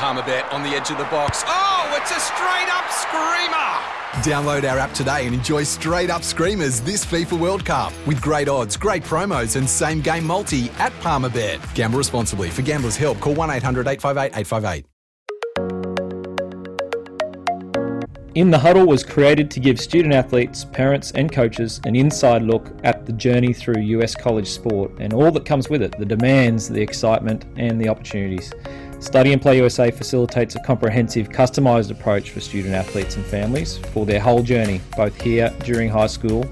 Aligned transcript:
Palmerbet 0.00 0.50
on 0.50 0.62
the 0.62 0.70
edge 0.70 0.90
of 0.90 0.96
the 0.96 1.04
box. 1.04 1.44
Oh, 1.46 1.94
it's 2.00 2.10
a 2.10 2.18
straight 2.18 2.68
up 2.70 2.90
screamer! 2.90 3.60
Download 4.24 4.66
our 4.70 4.78
app 4.78 4.94
today 4.94 5.26
and 5.26 5.34
enjoy 5.34 5.62
straight 5.62 6.08
up 6.08 6.22
screamers 6.22 6.80
this 6.80 7.04
FIFA 7.04 7.38
World 7.38 7.64
Cup 7.66 7.92
with 8.06 8.22
great 8.22 8.48
odds, 8.48 8.78
great 8.78 9.02
promos, 9.02 9.56
and 9.56 9.68
same 9.68 10.00
game 10.00 10.26
multi 10.26 10.70
at 10.78 10.92
Palmerbet. 11.00 11.60
Gamble 11.74 11.98
responsibly. 11.98 12.48
For 12.48 12.62
gamblers' 12.62 12.96
help, 12.96 13.20
call 13.20 13.34
1 13.34 13.50
800 13.50 13.86
858 13.86 14.38
858. 14.38 14.86
In 18.36 18.50
the 18.50 18.58
Huddle 18.58 18.86
was 18.86 19.02
created 19.02 19.50
to 19.50 19.60
give 19.60 19.80
student 19.80 20.14
athletes, 20.14 20.64
parents, 20.64 21.10
and 21.10 21.30
coaches 21.32 21.80
an 21.84 21.96
inside 21.96 22.42
look 22.42 22.70
at 22.84 23.04
the 23.04 23.12
journey 23.12 23.52
through 23.52 23.82
US 23.82 24.14
college 24.14 24.48
sport 24.48 24.92
and 25.00 25.12
all 25.12 25.32
that 25.32 25.44
comes 25.44 25.68
with 25.68 25.82
it 25.82 25.98
the 25.98 26.06
demands, 26.06 26.68
the 26.68 26.80
excitement, 26.80 27.44
and 27.56 27.80
the 27.80 27.88
opportunities. 27.88 28.52
Study 29.00 29.32
and 29.32 29.40
Play 29.40 29.56
USA 29.56 29.90
facilitates 29.90 30.56
a 30.56 30.60
comprehensive, 30.60 31.30
customised 31.30 31.90
approach 31.90 32.32
for 32.32 32.40
student 32.40 32.74
athletes 32.74 33.16
and 33.16 33.24
families 33.24 33.78
for 33.78 34.04
their 34.04 34.20
whole 34.20 34.42
journey, 34.42 34.82
both 34.94 35.18
here 35.18 35.48
during 35.64 35.88
high 35.88 36.06
school 36.06 36.44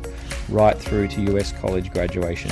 right 0.48 0.76
through 0.76 1.08
to 1.08 1.36
US 1.36 1.52
college 1.52 1.92
graduation. 1.92 2.50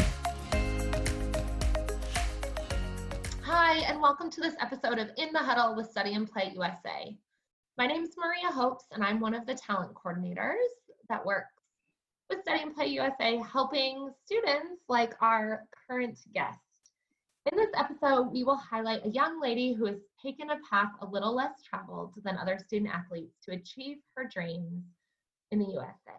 Hi, 3.40 3.78
and 3.88 3.98
welcome 4.02 4.28
to 4.32 4.40
this 4.42 4.54
episode 4.60 4.98
of 4.98 5.08
In 5.16 5.32
the 5.32 5.38
Huddle 5.38 5.74
with 5.74 5.90
Study 5.90 6.12
and 6.12 6.30
Play 6.30 6.52
USA. 6.54 7.16
My 7.78 7.86
name 7.86 8.04
is 8.04 8.14
Maria 8.18 8.52
Hopes, 8.52 8.84
and 8.92 9.02
I'm 9.02 9.18
one 9.18 9.32
of 9.32 9.46
the 9.46 9.54
talent 9.54 9.94
coordinators 9.94 10.56
that 11.08 11.24
works 11.24 11.54
with 12.28 12.42
Study 12.42 12.60
and 12.62 12.74
Play 12.74 12.88
USA, 12.88 13.38
helping 13.38 14.10
students 14.26 14.82
like 14.90 15.14
our 15.22 15.64
current 15.88 16.18
guest. 16.34 16.60
In 17.46 17.56
this 17.56 17.70
episode, 17.76 18.32
we 18.32 18.42
will 18.42 18.56
highlight 18.56 19.06
a 19.06 19.10
young 19.10 19.40
lady 19.40 19.72
who 19.72 19.86
has 19.86 20.00
taken 20.20 20.50
a 20.50 20.58
path 20.68 20.90
a 21.00 21.06
little 21.06 21.32
less 21.32 21.62
traveled 21.62 22.12
than 22.24 22.36
other 22.36 22.58
student 22.58 22.92
athletes 22.92 23.36
to 23.44 23.52
achieve 23.52 23.98
her 24.16 24.28
dreams 24.28 24.82
in 25.52 25.60
the 25.60 25.66
USA. 25.66 26.18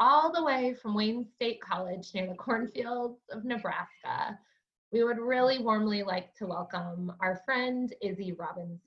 All 0.00 0.32
the 0.32 0.42
way 0.42 0.74
from 0.74 0.96
Wayne 0.96 1.24
State 1.36 1.60
College 1.60 2.10
near 2.12 2.26
the 2.26 2.34
cornfields 2.34 3.20
of 3.30 3.44
Nebraska, 3.44 4.36
we 4.90 5.04
would 5.04 5.20
really 5.20 5.60
warmly 5.60 6.02
like 6.02 6.34
to 6.34 6.46
welcome 6.46 7.12
our 7.20 7.40
friend 7.44 7.94
Izzy 8.02 8.32
Robinson. 8.32 8.80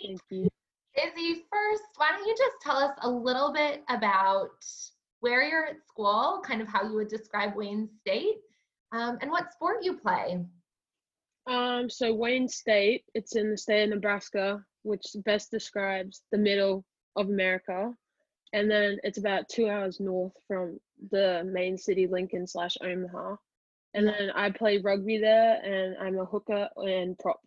Thank 0.00 0.20
you. 0.30 0.48
Izzy, 0.94 1.46
first, 1.50 1.82
why 1.96 2.10
don't 2.12 2.24
you 2.24 2.34
just 2.38 2.60
tell 2.62 2.76
us 2.76 2.96
a 3.02 3.10
little 3.10 3.52
bit 3.52 3.82
about 3.88 4.64
where 5.18 5.42
you're 5.42 5.66
at 5.66 5.84
school, 5.88 6.40
kind 6.46 6.62
of 6.62 6.68
how 6.68 6.84
you 6.84 6.94
would 6.94 7.08
describe 7.08 7.56
Wayne 7.56 7.88
State, 8.00 8.36
um, 8.92 9.18
and 9.20 9.30
what 9.30 9.52
sport 9.52 9.78
you 9.82 9.96
play? 9.96 10.44
Um, 11.46 11.88
so 11.88 12.12
Wayne 12.12 12.48
State, 12.48 13.04
it's 13.14 13.36
in 13.36 13.50
the 13.50 13.56
state 13.56 13.84
of 13.84 13.90
Nebraska, 13.90 14.62
which 14.82 15.06
best 15.24 15.50
describes 15.50 16.22
the 16.30 16.38
middle 16.38 16.84
of 17.16 17.28
America. 17.28 17.92
And 18.52 18.70
then 18.70 18.98
it's 19.02 19.18
about 19.18 19.48
two 19.48 19.68
hours 19.68 20.00
north 20.00 20.32
from 20.46 20.78
the 21.10 21.42
main 21.44 21.76
city, 21.76 22.06
Lincoln 22.06 22.46
slash 22.46 22.76
Omaha. 22.82 23.36
And 23.94 24.06
then 24.06 24.30
I 24.34 24.50
play 24.50 24.78
rugby 24.78 25.18
there, 25.18 25.60
and 25.62 25.96
I'm 25.98 26.18
a 26.18 26.24
hooker 26.24 26.68
and 26.76 27.18
prop. 27.18 27.40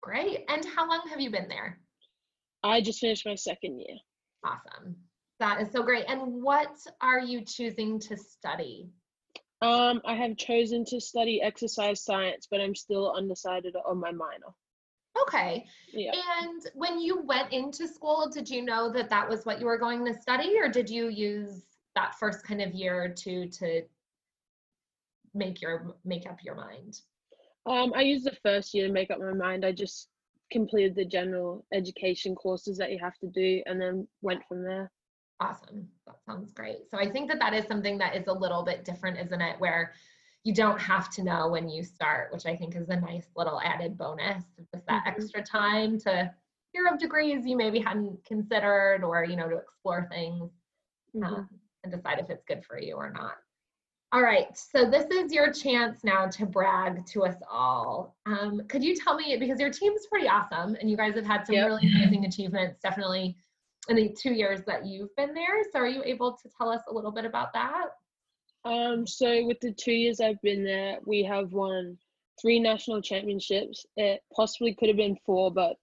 Great. 0.00 0.44
And 0.48 0.64
how 0.64 0.88
long 0.88 1.02
have 1.08 1.20
you 1.20 1.30
been 1.30 1.48
there? 1.48 1.78
I 2.64 2.80
just 2.80 3.00
finished 3.00 3.26
my 3.26 3.34
second 3.34 3.80
year. 3.80 3.96
Awesome. 4.44 4.96
That 5.40 5.60
is 5.60 5.72
so 5.72 5.82
great. 5.82 6.04
And 6.08 6.42
what 6.42 6.76
are 7.00 7.20
you 7.20 7.44
choosing 7.44 7.98
to 8.00 8.16
study? 8.16 8.90
Um, 9.62 10.02
I 10.04 10.14
have 10.14 10.36
chosen 10.36 10.84
to 10.86 11.00
study 11.00 11.40
exercise 11.40 12.04
science, 12.04 12.48
but 12.50 12.60
I'm 12.60 12.74
still 12.74 13.14
undecided 13.16 13.76
on 13.86 13.98
my 13.98 14.10
minor. 14.10 14.52
Okay. 15.22 15.66
Yeah. 15.92 16.12
And 16.40 16.62
when 16.74 16.98
you 17.00 17.22
went 17.22 17.52
into 17.52 17.86
school, 17.86 18.28
did 18.32 18.50
you 18.50 18.62
know 18.62 18.92
that 18.92 19.08
that 19.10 19.28
was 19.28 19.46
what 19.46 19.60
you 19.60 19.66
were 19.66 19.78
going 19.78 20.04
to 20.06 20.20
study, 20.20 20.58
or 20.58 20.68
did 20.68 20.90
you 20.90 21.08
use 21.08 21.62
that 21.94 22.14
first 22.18 22.44
kind 22.44 22.60
of 22.60 22.72
year 22.72 23.04
or 23.04 23.08
two 23.08 23.48
to 23.48 23.82
make 25.34 25.62
your 25.62 25.94
make 26.04 26.28
up 26.28 26.38
your 26.42 26.56
mind? 26.56 27.00
Um, 27.66 27.92
I 27.94 28.02
used 28.02 28.26
the 28.26 28.36
first 28.42 28.74
year 28.74 28.88
to 28.88 28.92
make 28.92 29.10
up 29.10 29.20
my 29.20 29.32
mind. 29.32 29.64
I 29.64 29.70
just 29.70 30.08
completed 30.50 30.96
the 30.96 31.04
general 31.04 31.64
education 31.72 32.34
courses 32.34 32.78
that 32.78 32.90
you 32.90 32.98
have 33.00 33.16
to 33.18 33.28
do, 33.28 33.62
and 33.66 33.80
then 33.80 34.08
went 34.22 34.42
from 34.48 34.64
there. 34.64 34.90
Awesome. 35.40 35.88
That 36.06 36.16
sounds 36.24 36.52
great. 36.52 36.88
So 36.90 36.98
I 36.98 37.10
think 37.10 37.28
that 37.28 37.38
that 37.40 37.54
is 37.54 37.66
something 37.66 37.98
that 37.98 38.14
is 38.16 38.26
a 38.28 38.32
little 38.32 38.62
bit 38.62 38.84
different, 38.84 39.18
isn't 39.18 39.40
it? 39.40 39.58
Where 39.58 39.92
you 40.44 40.54
don't 40.54 40.80
have 40.80 41.10
to 41.10 41.22
know 41.22 41.48
when 41.48 41.68
you 41.68 41.82
start, 41.82 42.32
which 42.32 42.46
I 42.46 42.56
think 42.56 42.76
is 42.76 42.88
a 42.88 42.96
nice 43.00 43.26
little 43.36 43.60
added 43.60 43.96
bonus. 43.96 44.44
Just 44.72 44.86
that 44.86 45.04
Mhm. 45.04 45.06
extra 45.06 45.42
time 45.42 45.98
to 46.00 46.32
hear 46.72 46.86
of 46.86 46.98
degrees 46.98 47.46
you 47.46 47.56
maybe 47.56 47.78
hadn't 47.78 48.24
considered, 48.24 49.04
or 49.04 49.24
you 49.24 49.36
know, 49.36 49.48
to 49.48 49.56
explore 49.56 50.06
things 50.10 50.50
um, 51.22 51.48
and 51.84 51.92
decide 51.92 52.18
if 52.18 52.30
it's 52.30 52.44
good 52.44 52.64
for 52.64 52.78
you 52.78 52.94
or 52.96 53.10
not. 53.10 53.36
All 54.12 54.22
right, 54.22 54.56
so 54.56 54.88
this 54.88 55.06
is 55.10 55.32
your 55.32 55.52
chance 55.52 56.04
now 56.04 56.26
to 56.28 56.44
brag 56.44 57.06
to 57.06 57.24
us 57.24 57.36
all. 57.50 58.16
Um, 58.26 58.62
could 58.68 58.84
you 58.84 58.94
tell 58.94 59.14
me, 59.16 59.36
because 59.38 59.58
your 59.58 59.70
team's 59.70 60.06
pretty 60.06 60.28
awesome 60.28 60.74
and 60.76 60.90
you 60.90 60.96
guys 60.96 61.14
have 61.14 61.24
had 61.24 61.46
some 61.46 61.56
Yep. 61.56 61.66
really 61.66 61.86
amazing 61.88 62.26
achievements, 62.26 62.78
definitely 62.80 63.36
in 63.88 63.96
the 63.96 64.14
two 64.16 64.32
years 64.32 64.60
that 64.66 64.86
you've 64.86 65.14
been 65.16 65.34
there. 65.34 65.62
So 65.72 65.80
are 65.80 65.88
you 65.88 66.02
able 66.04 66.32
to 66.42 66.48
tell 66.56 66.70
us 66.70 66.82
a 66.88 66.94
little 66.94 67.10
bit 67.10 67.24
about 67.24 67.52
that? 67.52 67.86
Um, 68.64 69.06
so 69.06 69.44
with 69.44 69.60
the 69.60 69.72
two 69.72 69.92
years 69.92 70.20
I've 70.20 70.40
been 70.42 70.64
there, 70.64 70.98
we 71.04 71.24
have 71.24 71.52
won 71.52 71.98
three 72.40 72.60
national 72.60 73.02
championships. 73.02 73.84
It 73.96 74.22
possibly 74.34 74.74
could 74.74 74.88
have 74.88 74.96
been 74.96 75.18
four, 75.26 75.52
but 75.52 75.76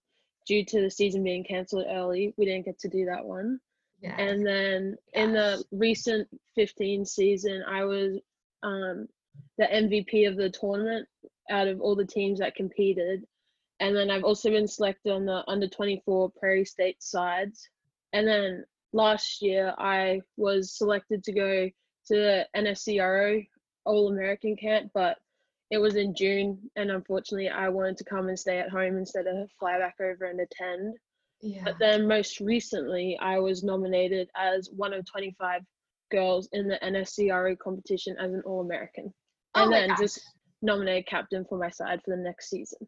due 0.48 0.64
to 0.66 0.82
the 0.82 0.90
season 0.90 1.24
being 1.24 1.44
cancelled 1.44 1.86
early, 1.90 2.34
we 2.38 2.46
didn't 2.46 2.66
get 2.66 2.80
to 2.80 2.90
do 2.90 3.06
that 3.06 3.26
one. 3.26 3.60
Yeah. 4.02 4.16
And 4.18 4.46
then 4.46 4.96
in 5.14 5.34
the 5.34 5.64
recent 5.72 6.28
15 6.56 7.06
season, 7.06 7.64
I 7.68 7.84
was 7.84 8.20
um, 8.64 9.08
the 9.58 9.66
MVP 9.66 10.28
of 10.28 10.38
the 10.38 10.50
tournament 10.50 11.08
out 11.50 11.68
of 11.68 11.82
all 11.82 11.96
the 11.96 12.06
teams 12.06 12.40
that 12.40 12.56
competed. 12.56 13.26
And 13.82 13.96
then 13.96 14.10
I've 14.10 14.24
also 14.24 14.50
been 14.50 14.68
selected 14.68 15.12
on 15.12 15.26
the 15.26 15.44
under 15.48 15.68
24 15.68 16.32
Prairie 16.40 16.66
State 16.66 17.02
sides. 17.02 17.70
And 18.14 18.28
then 18.28 18.66
last 18.94 19.42
year, 19.42 19.74
I 19.78 20.22
was 20.38 20.78
selected 20.78 21.24
to 21.24 21.32
go 21.32 21.70
to 22.08 22.16
the 22.16 22.48
NSCRO 22.56 23.46
All 23.86 24.10
American 24.12 24.56
camp, 24.56 24.92
but 24.94 25.18
it 25.72 25.78
was 25.78 25.96
in 25.96 26.16
June. 26.16 26.58
And 26.76 26.92
unfortunately, 26.92 27.50
I 27.50 27.70
wanted 27.70 27.98
to 27.98 28.04
come 28.04 28.28
and 28.30 28.40
stay 28.40 28.60
at 28.60 28.70
home 28.70 28.98
instead 28.98 29.28
of 29.28 29.50
fly 29.60 29.78
back 29.78 29.96
over 30.02 30.26
and 30.26 30.40
attend. 30.40 30.96
yeah. 31.42 31.62
But 31.64 31.78
then 31.80 32.08
most 32.08 32.40
recently, 32.40 33.18
I 33.22 33.40
was 33.40 33.64
nominated 33.64 34.30
as 34.36 34.70
one 34.76 34.94
of 34.94 35.06
25 35.06 35.62
girls 36.12 36.50
in 36.54 36.68
the 36.68 36.80
NSCRO 36.84 37.58
competition 37.60 38.16
as 38.20 38.34
an 38.34 38.42
All 38.46 38.62
American. 38.62 39.14
Oh 39.56 39.64
And 39.64 39.74
then 39.74 39.90
gosh. 39.90 40.00
just 40.00 40.22
nominated 40.62 41.06
captain 41.08 41.46
for 41.48 41.58
my 41.58 41.70
side 41.70 42.02
for 42.04 42.16
the 42.16 42.22
next 42.22 42.50
season. 42.50 42.80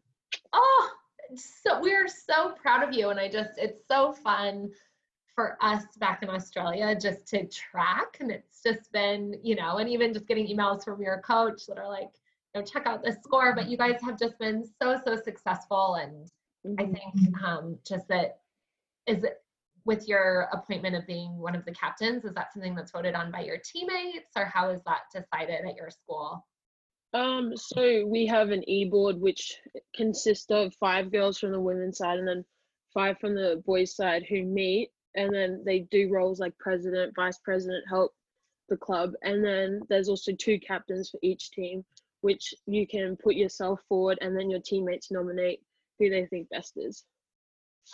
Oh, 0.52 0.90
so 1.36 1.80
we're 1.80 2.08
so 2.08 2.52
proud 2.60 2.86
of 2.86 2.92
you. 2.94 3.10
And 3.10 3.20
I 3.20 3.28
just, 3.28 3.50
it's 3.56 3.86
so 3.88 4.12
fun 4.12 4.70
for 5.42 5.58
us 5.60 5.84
back 5.98 6.22
in 6.22 6.30
Australia 6.30 6.94
just 6.94 7.26
to 7.26 7.44
track. 7.48 8.18
And 8.20 8.30
it's 8.30 8.62
just 8.62 8.92
been, 8.92 9.34
you 9.42 9.56
know, 9.56 9.78
and 9.78 9.88
even 9.88 10.12
just 10.12 10.28
getting 10.28 10.46
emails 10.46 10.84
from 10.84 11.02
your 11.02 11.20
coach 11.20 11.66
that 11.66 11.78
are 11.78 11.88
like, 11.88 12.10
you 12.54 12.60
know, 12.60 12.64
check 12.64 12.86
out 12.86 13.02
this 13.02 13.16
score. 13.24 13.52
But 13.52 13.68
you 13.68 13.76
guys 13.76 14.00
have 14.02 14.16
just 14.16 14.38
been 14.38 14.64
so, 14.80 15.00
so 15.04 15.16
successful. 15.16 15.96
And 15.96 16.30
I 16.78 16.84
Mhm. 16.84 16.94
think 16.94 17.42
um, 17.42 17.76
just 17.84 18.06
that 18.06 18.38
is 19.06 19.24
it 19.24 19.42
with 19.84 20.06
your 20.06 20.48
appointment 20.52 20.94
of 20.94 21.08
being 21.08 21.36
one 21.38 21.56
of 21.56 21.64
the 21.64 21.72
captains, 21.72 22.24
is 22.24 22.34
that 22.34 22.52
something 22.52 22.76
that's 22.76 22.92
voted 22.92 23.16
on 23.16 23.32
by 23.32 23.40
your 23.40 23.58
teammates 23.58 24.30
or 24.36 24.44
how 24.44 24.70
is 24.70 24.80
that 24.86 25.00
decided 25.12 25.64
at 25.66 25.74
your 25.74 25.90
school? 25.90 26.46
Um, 27.14 27.56
so 27.56 28.06
we 28.06 28.26
have 28.26 28.50
an 28.50 28.62
e 28.68 28.84
board 28.84 29.20
which 29.20 29.58
consists 29.96 30.52
of 30.52 30.72
five 30.76 31.10
girls 31.10 31.40
from 31.40 31.50
the 31.50 31.60
women's 31.60 31.98
side 31.98 32.20
and 32.20 32.28
then 32.28 32.44
five 32.94 33.18
from 33.18 33.34
the 33.34 33.60
boys' 33.66 33.96
side 33.96 34.24
who 34.28 34.44
meet, 34.44 34.90
and 35.14 35.34
then 35.34 35.62
they 35.64 35.80
do 35.90 36.08
roles 36.10 36.40
like 36.40 36.56
president, 36.58 37.14
vice 37.14 37.38
president, 37.38 37.84
help 37.88 38.12
the 38.68 38.76
club, 38.76 39.12
and 39.22 39.44
then 39.44 39.80
there's 39.88 40.08
also 40.08 40.32
two 40.32 40.58
captains 40.58 41.10
for 41.10 41.18
each 41.22 41.50
team, 41.50 41.84
which 42.20 42.54
you 42.66 42.86
can 42.86 43.16
put 43.16 43.34
yourself 43.34 43.80
forward, 43.88 44.18
and 44.20 44.36
then 44.36 44.50
your 44.50 44.60
teammates 44.60 45.10
nominate 45.10 45.60
who 45.98 46.08
they 46.08 46.26
think 46.26 46.48
best 46.50 46.74
is. 46.76 47.04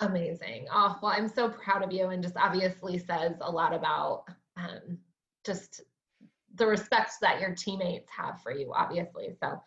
Amazing. 0.01 0.67
Oh, 0.73 0.99
well, 1.03 1.13
I'm 1.13 1.29
so 1.29 1.49
proud 1.49 1.83
of 1.83 1.93
you 1.93 2.09
and 2.09 2.23
just 2.23 2.37
obviously 2.37 2.99
says 2.99 3.33
a 3.41 3.51
lot 3.51 3.75
about 3.75 4.25
um, 4.57 4.99
just 5.45 5.83
the 6.55 6.67
respect 6.67 7.13
that 7.23 7.41
your 7.41 7.55
teammates 7.55 8.09
have 8.17 8.41
for 8.43 8.53
you, 8.53 8.73
obviously. 8.75 9.31
So, 9.41 9.61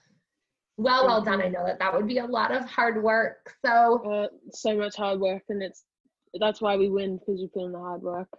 well, 0.77 1.06
well 1.06 1.21
done. 1.21 1.42
I 1.42 1.48
know 1.48 1.65
that 1.65 1.80
that 1.80 1.94
would 1.94 2.07
be 2.07 2.19
a 2.19 2.25
lot 2.25 2.51
of 2.51 2.65
hard 2.65 3.01
work. 3.01 3.56
So, 3.65 4.03
uh, 4.12 4.27
so 4.51 4.75
much 4.77 4.95
hard 4.95 5.19
work, 5.19 5.44
and 5.50 5.62
it's 5.62 5.83
that's 6.39 6.61
why 6.61 6.77
we 6.77 6.89
win 6.89 7.17
because 7.17 7.41
you 7.41 7.47
put 7.47 7.65
in 7.65 7.71
the 7.71 7.79
hard 7.79 8.01
work. 8.01 8.29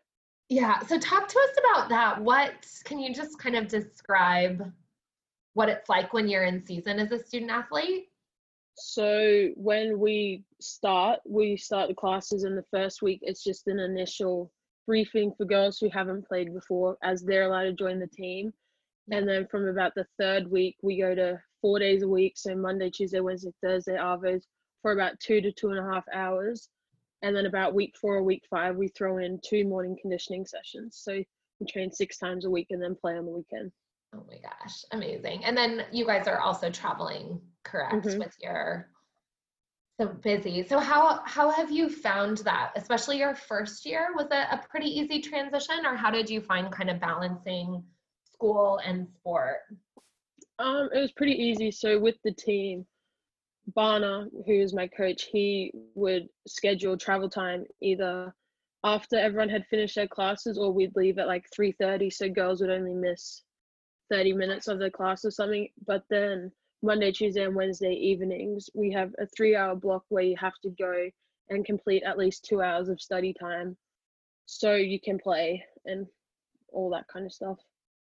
Yeah. 0.49 0.81
So, 0.81 0.99
talk 0.99 1.29
to 1.29 1.39
us 1.39 1.57
about 1.59 1.89
that. 1.89 2.21
What 2.21 2.53
can 2.85 2.99
you 2.99 3.15
just 3.15 3.39
kind 3.39 3.57
of 3.57 3.69
describe 3.69 4.71
what 5.55 5.69
it's 5.69 5.89
like 5.89 6.13
when 6.13 6.29
you're 6.29 6.45
in 6.45 6.65
season 6.65 6.99
as 6.99 7.13
a 7.13 7.19
student 7.19 7.51
athlete? 7.51 8.09
So 8.75 9.49
when 9.57 9.99
we 9.99 10.45
start, 10.61 11.21
we 11.27 11.57
start 11.57 11.89
the 11.89 11.95
classes 11.95 12.45
in 12.45 12.57
the 12.57 12.65
first 12.71 13.03
week. 13.03 13.21
It's 13.23 13.45
just 13.45 13.67
an 13.67 13.79
initial 13.79 14.51
briefing 14.87 15.33
for 15.37 15.45
girls 15.45 15.79
who 15.79 15.89
haven't 15.91 16.27
played 16.27 16.53
before 16.53 16.97
as 17.03 17.23
they're 17.23 17.45
allowed 17.45 17.65
to 17.65 17.73
join 17.73 17.99
the 17.99 18.07
team. 18.07 18.53
And 19.11 19.29
then 19.29 19.47
from 19.51 19.69
about 19.69 19.95
the 19.95 20.07
third 20.19 20.51
week, 20.51 20.77
we 20.83 21.01
go 21.01 21.15
to 21.15 21.41
four 21.61 21.79
days 21.79 22.03
a 22.03 22.09
week. 22.09 22.35
So 22.37 22.55
Monday, 22.55 22.91
Tuesday, 22.91 23.21
Wednesday, 23.21 23.53
Thursday, 23.63 23.97
Arvos 23.97 24.43
for 24.81 24.93
about 24.93 25.21
two 25.21 25.41
to 25.41 25.53
two 25.53 25.71
and 25.71 25.79
a 25.79 25.93
half 25.93 26.05
hours. 26.13 26.69
And 27.23 27.37
then 27.37 27.47
about 27.47 27.75
week 27.75 27.95
four 28.01 28.17
or 28.17 28.23
week 28.23 28.45
five, 28.51 28.77
we 28.77 28.89
throw 28.89 29.19
in 29.19 29.41
two 29.45 29.65
morning 29.65 29.97
conditioning 30.01 30.45
sessions. 30.45 31.01
So 31.03 31.13
we 31.13 31.67
train 31.67 31.93
six 31.93 32.19
times 32.19 32.45
a 32.45 32.51
week 32.51 32.69
and 32.71 32.83
then 32.83 32.97
play 32.97 33.17
on 33.17 33.27
the 33.27 33.33
weekend. 33.33 33.71
Oh 34.15 34.25
my 34.29 34.37
gosh, 34.37 34.85
amazing. 34.91 35.45
And 35.45 35.57
then 35.57 35.85
you 35.93 36.05
guys 36.05 36.27
are 36.27 36.41
also 36.41 36.71
traveling, 36.71 37.41
correct, 37.65 38.07
mm-hmm. 38.07 38.19
with 38.19 38.37
your 38.41 38.89
so 40.01 40.09
busy. 40.09 40.67
So 40.67 40.79
how 40.79 41.21
how 41.25 41.51
have 41.51 41.71
you 41.71 41.89
found 41.89 42.39
that, 42.39 42.73
especially 42.77 43.19
your 43.19 43.35
first 43.35 43.87
year? 43.87 44.09
Was 44.17 44.27
it 44.31 44.47
a 44.51 44.61
pretty 44.69 44.89
easy 44.89 45.21
transition 45.21 45.87
or 45.87 45.97
how 45.97 46.11
did 46.11 46.29
you 46.29 46.41
find 46.41 46.73
kind 46.73 46.91
of 46.91 47.01
balancing 47.01 47.85
school 48.33 48.81
and 48.85 49.07
sport? 49.21 49.59
Um, 50.59 50.89
it 50.95 50.99
was 50.99 51.13
pretty 51.13 51.35
easy. 51.35 51.71
So 51.71 51.99
with 51.99 52.17
the 52.25 52.33
team, 52.33 52.87
Barna, 53.71 54.29
who's 54.47 54.75
my 54.75 54.89
coach, 54.89 55.29
he 55.31 55.73
would 55.95 56.29
schedule 56.47 56.97
travel 56.97 57.29
time 57.29 57.65
either 57.81 58.35
after 58.85 59.17
everyone 59.17 59.49
had 59.49 59.67
finished 59.67 59.95
their 59.95 60.09
classes 60.09 60.59
or 60.59 60.73
we'd 60.73 60.97
leave 60.97 61.19
at 61.19 61.29
like 61.29 61.47
3.30 61.57 62.13
so 62.13 62.29
girls 62.29 62.61
would 62.61 62.71
only 62.71 62.95
miss 62.95 63.43
30 64.11 64.33
minutes 64.33 64.69
of 64.69 64.79
the 64.79 64.91
class 64.91 65.25
or 65.25 65.31
something. 65.31 65.69
But 65.87 66.03
then 66.11 66.51
Monday, 66.83 67.13
Tuesday, 67.13 67.45
and 67.45 67.55
Wednesday 67.55 67.93
evenings, 67.93 68.69
we 68.75 68.91
have 68.93 69.13
a 69.21 69.27
three 69.27 69.55
hour 69.55 69.77
block 69.77 70.05
where 70.09 70.25
you 70.25 70.37
have 70.39 70.59
to 70.65 70.71
go 70.71 71.09
and 71.49 71.65
complete 71.65 72.03
at 72.03 72.19
least 72.19 72.45
two 72.45 72.61
hours 72.61 72.89
of 72.89 73.01
study 73.01 73.33
time 73.33 73.77
so 74.47 74.75
you 74.75 75.01
can 75.01 75.19
play 75.19 75.65
and 75.85 76.07
all 76.73 76.91
that 76.91 77.07
kind 77.07 77.25
of 77.25 77.33
stuff. 77.33 77.59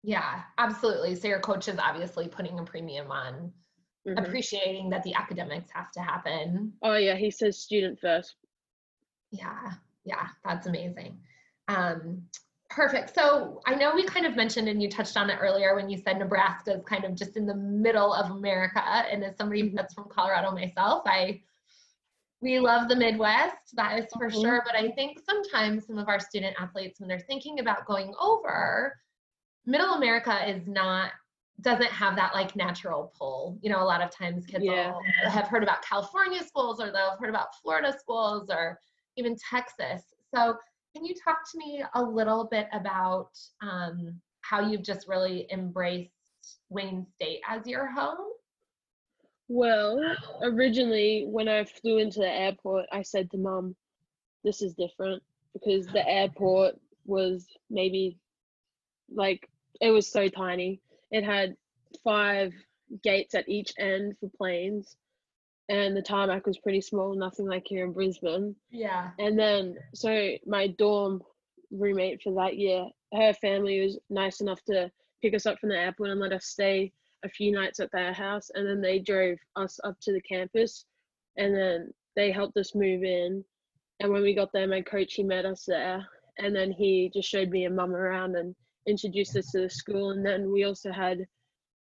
Yeah, 0.03 0.43
absolutely. 0.59 1.15
So 1.15 1.29
your 1.29 1.41
coach 1.41 1.69
is 1.69 1.79
obviously 1.79 2.29
putting 2.29 2.59
a 2.59 2.65
premium 2.65 3.11
on 3.11 3.53
mm-hmm. 4.07 4.19
appreciating 4.19 4.91
that 4.91 5.03
the 5.03 5.15
academics 5.15 5.71
have 5.73 5.91
to 5.93 6.01
happen. 6.01 6.73
Oh, 6.83 6.95
yeah, 6.95 7.17
he 7.17 7.31
says 7.31 7.59
student 7.59 7.99
first. 8.01 8.37
Yeah, 9.31 9.73
yeah, 10.05 10.29
that's 10.45 10.67
amazing. 10.67 11.19
Um, 11.69 12.23
Perfect. 12.75 13.15
So 13.15 13.61
I 13.67 13.77
know 13.77 13.95
we 13.95 14.05
kind 14.05 14.27
of 14.27 14.35
mentioned, 14.35 14.69
and 14.69 14.83
you 14.83 14.89
touched 14.89 15.17
on 15.17 15.31
it 15.31 15.39
earlier 15.41 15.77
when 15.77 15.89
you 15.89 15.97
said 15.97 16.19
Nebraska 16.19 16.75
is 16.75 16.85
kind 16.85 17.05
of 17.05 17.15
just 17.15 17.37
in 17.37 17.47
the 17.47 17.55
middle 17.55 18.13
of 18.13 18.33
America. 18.33 18.83
And 18.83 19.23
as 19.23 19.37
somebody 19.37 19.63
mm-hmm. 19.63 19.77
that's 19.77 19.95
from 19.95 20.09
Colorado 20.09 20.51
myself, 20.51 21.05
I 21.07 21.41
we 22.41 22.59
love 22.59 22.89
the 22.89 22.97
Midwest, 22.97 23.75
that 23.75 23.99
is 23.99 24.07
for 24.13 24.29
mm-hmm. 24.29 24.41
sure. 24.41 24.63
But 24.67 24.75
I 24.75 24.91
think 24.91 25.21
sometimes 25.25 25.87
some 25.87 25.99
of 25.99 26.09
our 26.09 26.19
student 26.19 26.57
athletes, 26.61 26.99
when 26.99 27.09
they're 27.09 27.21
thinking 27.21 27.61
about 27.61 27.87
going 27.87 28.13
over, 28.21 28.99
Middle 29.67 29.95
America 29.95 30.51
is 30.51 30.67
not 30.67 31.13
doesn't 31.61 31.91
have 31.91 32.17
that 32.17 32.35
like 32.35 32.57
natural 32.57 33.13
pull. 33.19 33.59
You 33.63 33.71
know, 33.71 33.83
a 33.83 33.85
lot 33.85 34.03
of 34.03 34.11
times 34.11 34.47
kids 34.47 34.65
yeah. 34.65 34.93
have 35.29 35.47
heard 35.47 35.63
about 35.63 35.83
California 35.83 36.43
schools 36.43 36.81
or 36.81 36.87
they'll 36.91 37.11
have 37.11 37.19
heard 37.19 37.31
about 37.31 37.55
Florida 37.63 37.95
schools 37.99 38.49
or 38.51 38.79
even 39.17 39.37
Texas. 39.51 40.03
So 40.35 40.57
can 40.95 41.05
you 41.05 41.15
talk 41.15 41.39
to 41.53 41.59
me 41.59 41.85
a 41.95 42.03
little 42.03 42.45
bit 42.45 42.69
about 42.73 43.31
um, 43.63 44.21
how 44.41 44.61
you've 44.61 44.83
just 44.83 45.09
really 45.09 45.47
embraced 45.51 46.11
Wayne 46.69 47.07
State 47.15 47.41
as 47.49 47.67
your 47.67 47.91
home? 47.91 48.33
Well, 49.49 50.01
originally, 50.43 51.27
when 51.29 51.49
I 51.49 51.65
flew 51.65 51.99
into 51.99 52.21
the 52.21 52.31
airport, 52.31 52.87
I 52.93 53.03
said 53.03 53.31
to 53.31 53.39
mom, 53.39 53.77
this 54.43 54.63
is 54.63 54.75
different 54.75 55.23
because 55.53 55.87
the 55.87 56.07
airport 56.09 56.77
was 57.05 57.47
maybe 57.71 58.19
like 59.15 59.49
it 59.81 59.91
was 59.91 60.11
so 60.11 60.29
tiny. 60.29 60.81
It 61.15 61.23
had 61.23 61.57
five 62.03 62.53
gates 63.05 63.37
at 63.37 63.49
each 63.49 63.73
end 63.79 64.17
for 64.19 64.29
planes 64.37 64.97
and 65.69 65.97
the 65.97 66.03
tarmac 66.03 66.45
was 66.45 66.59
pretty 66.59 66.81
small, 66.81 67.15
nothing 67.15 67.47
like 67.47 67.63
here 67.67 67.85
in 67.85 67.93
Brisbane. 67.93 68.57
Yeah. 68.71 69.11
And 69.21 69.39
then, 69.39 69.77
so 69.95 70.33
my 70.45 70.67
dorm 70.67 71.23
roommate 71.71 72.21
for 72.21 72.35
that 72.35 72.59
year, 72.59 72.85
her 73.15 73.33
family 73.35 73.81
was 73.81 73.99
nice 74.11 74.41
enough 74.41 74.63
to 74.65 74.91
pick 75.23 75.35
us 75.35 75.47
up 75.47 75.61
from 75.61 75.69
the 75.69 75.79
airport 75.79 76.11
and 76.11 76.21
let 76.21 76.33
us 76.33 76.47
stay 76.47 76.93
a 77.25 77.29
few 77.29 77.53
nights 77.53 77.79
at 77.79 77.93
their 77.93 78.13
house. 78.13 78.51
And 78.55 78.67
then 78.67 78.81
they 78.81 78.99
drove 78.99 79.39
us 79.55 79.79
up 79.85 79.95
to 80.03 80.13
the 80.13 80.21
campus 80.21 80.85
and 81.39 81.57
then 81.57 81.95
they 82.17 82.33
helped 82.33 82.57
us 82.57 82.75
move 82.75 83.05
in. 83.05 83.45
And 84.01 84.13
when 84.13 84.23
we 84.23 84.35
got 84.35 84.53
there, 84.53 84.67
my 84.67 84.83
coach, 84.83 85.15
he 85.15 85.23
met 85.23 85.47
us 85.47 85.65
there. 85.67 86.05
And 86.39 86.57
then 86.57 86.73
he 86.73 87.13
just 87.15 87.29
showed 87.29 87.51
me 87.51 87.65
and 87.65 87.77
mum 87.77 87.95
around 87.95 88.35
and 88.35 88.57
introduced 88.87 89.37
us 89.37 89.51
to 89.53 89.61
the 89.63 89.71
school. 89.71 90.11
And 90.11 90.25
then 90.25 90.53
we 90.53 90.65
also 90.65 90.93
had 90.93 91.27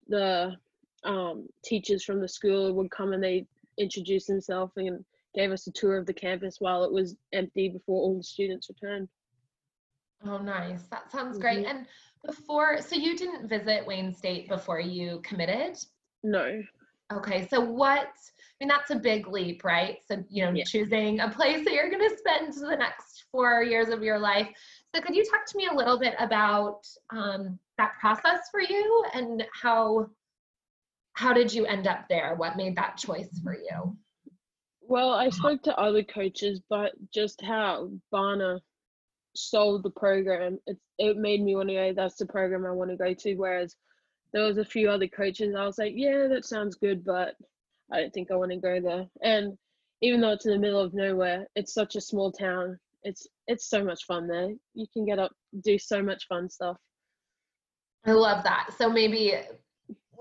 the 0.07 0.55
um, 1.03 1.47
teachers 1.63 2.03
from 2.03 2.21
the 2.21 2.27
school 2.27 2.73
would 2.73 2.91
come 2.91 3.13
and 3.13 3.23
they 3.23 3.45
introduced 3.77 4.27
himself 4.27 4.71
and 4.77 5.03
gave 5.35 5.51
us 5.51 5.67
a 5.67 5.71
tour 5.71 5.97
of 5.97 6.05
the 6.05 6.13
campus 6.13 6.57
while 6.59 6.83
it 6.83 6.91
was 6.91 7.15
empty 7.33 7.69
before 7.69 8.01
all 8.01 8.17
the 8.17 8.23
students 8.23 8.69
returned. 8.69 9.07
Oh, 10.25 10.37
nice. 10.37 10.83
That 10.83 11.11
sounds 11.11 11.37
great. 11.37 11.65
Mm-hmm. 11.65 11.77
And 11.77 11.85
before, 12.25 12.81
so 12.81 12.95
you 12.95 13.17
didn't 13.17 13.49
visit 13.49 13.85
Wayne 13.85 14.13
State 14.13 14.47
before 14.47 14.79
you 14.79 15.21
committed? 15.23 15.77
No. 16.23 16.61
Okay. 17.11 17.47
So 17.49 17.59
what, 17.59 18.07
I 18.07 18.55
mean, 18.61 18.69
that's 18.69 18.91
a 18.91 18.95
big 18.95 19.27
leap, 19.27 19.65
right? 19.65 19.97
So, 20.07 20.23
you 20.29 20.45
know, 20.45 20.51
yeah. 20.51 20.63
choosing 20.63 21.19
a 21.19 21.29
place 21.29 21.65
that 21.65 21.73
you're 21.73 21.89
going 21.89 22.09
to 22.09 22.17
spend 22.17 22.53
the 22.53 22.77
next 22.77 23.25
four 23.31 23.63
years 23.63 23.89
of 23.89 24.03
your 24.03 24.19
life. 24.19 24.47
So 24.95 25.01
could 25.01 25.15
you 25.15 25.25
talk 25.25 25.45
to 25.47 25.57
me 25.57 25.67
a 25.71 25.75
little 25.75 25.97
bit 25.97 26.13
about 26.19 26.85
um, 27.09 27.57
that 27.77 27.93
process 27.99 28.49
for 28.51 28.61
you 28.61 29.03
and 29.13 29.43
how 29.59 30.09
how 31.13 31.31
did 31.33 31.53
you 31.53 31.65
end 31.65 31.87
up 31.87 32.05
there? 32.09 32.35
What 32.35 32.57
made 32.57 32.75
that 32.75 32.97
choice 32.97 33.39
for 33.43 33.55
you? 33.55 33.95
Well, 34.81 35.11
I 35.13 35.29
spoke 35.29 35.61
to 35.63 35.77
other 35.77 36.03
coaches, 36.03 36.59
but 36.69 36.91
just 37.13 37.41
how 37.41 37.91
Barna 38.11 38.59
sold 39.35 39.83
the 39.83 39.91
program, 39.91 40.59
it, 40.65 40.77
it 40.97 41.17
made 41.17 41.41
me 41.41 41.55
want 41.55 41.69
to 41.69 41.75
go, 41.75 41.93
that's 41.93 42.17
the 42.17 42.25
program 42.25 42.65
I 42.65 42.71
want 42.71 42.89
to 42.91 42.97
go 42.97 43.13
to. 43.13 43.35
Whereas 43.35 43.75
there 44.33 44.43
was 44.43 44.57
a 44.57 44.65
few 44.65 44.89
other 44.89 45.07
coaches, 45.07 45.55
I 45.55 45.65
was 45.65 45.77
like, 45.77 45.93
yeah, 45.95 46.27
that 46.27 46.45
sounds 46.45 46.75
good, 46.75 47.05
but 47.05 47.35
I 47.91 48.01
don't 48.01 48.13
think 48.13 48.31
I 48.31 48.35
want 48.35 48.51
to 48.51 48.57
go 48.57 48.81
there. 48.81 49.05
And 49.21 49.57
even 50.01 50.19
though 50.19 50.31
it's 50.31 50.45
in 50.45 50.51
the 50.51 50.59
middle 50.59 50.81
of 50.81 50.93
nowhere, 50.93 51.47
it's 51.55 51.73
such 51.73 51.95
a 51.95 52.01
small 52.01 52.31
town. 52.31 52.79
It's 53.03 53.27
it's 53.47 53.69
so 53.69 53.83
much 53.83 54.05
fun 54.05 54.27
there. 54.27 54.49
You 54.73 54.85
can 54.93 55.05
get 55.05 55.19
up, 55.19 55.31
do 55.63 55.77
so 55.77 56.01
much 56.01 56.27
fun 56.27 56.49
stuff. 56.49 56.77
I 58.05 58.11
love 58.11 58.43
that. 58.43 58.69
So 58.77 58.89
maybe 58.89 59.35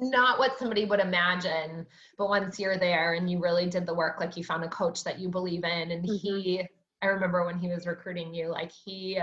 not 0.00 0.38
what 0.38 0.58
somebody 0.58 0.84
would 0.84 1.00
imagine 1.00 1.86
but 2.18 2.28
once 2.28 2.58
you're 2.58 2.78
there 2.78 3.14
and 3.14 3.30
you 3.30 3.38
really 3.38 3.66
did 3.66 3.86
the 3.86 3.94
work 3.94 4.18
like 4.20 4.36
you 4.36 4.44
found 4.44 4.64
a 4.64 4.68
coach 4.68 5.04
that 5.04 5.18
you 5.18 5.28
believe 5.28 5.64
in 5.64 5.90
and 5.90 6.04
mm-hmm. 6.04 6.16
he 6.16 6.66
i 7.02 7.06
remember 7.06 7.44
when 7.44 7.58
he 7.58 7.68
was 7.68 7.86
recruiting 7.86 8.34
you 8.34 8.48
like 8.48 8.72
he 8.72 9.20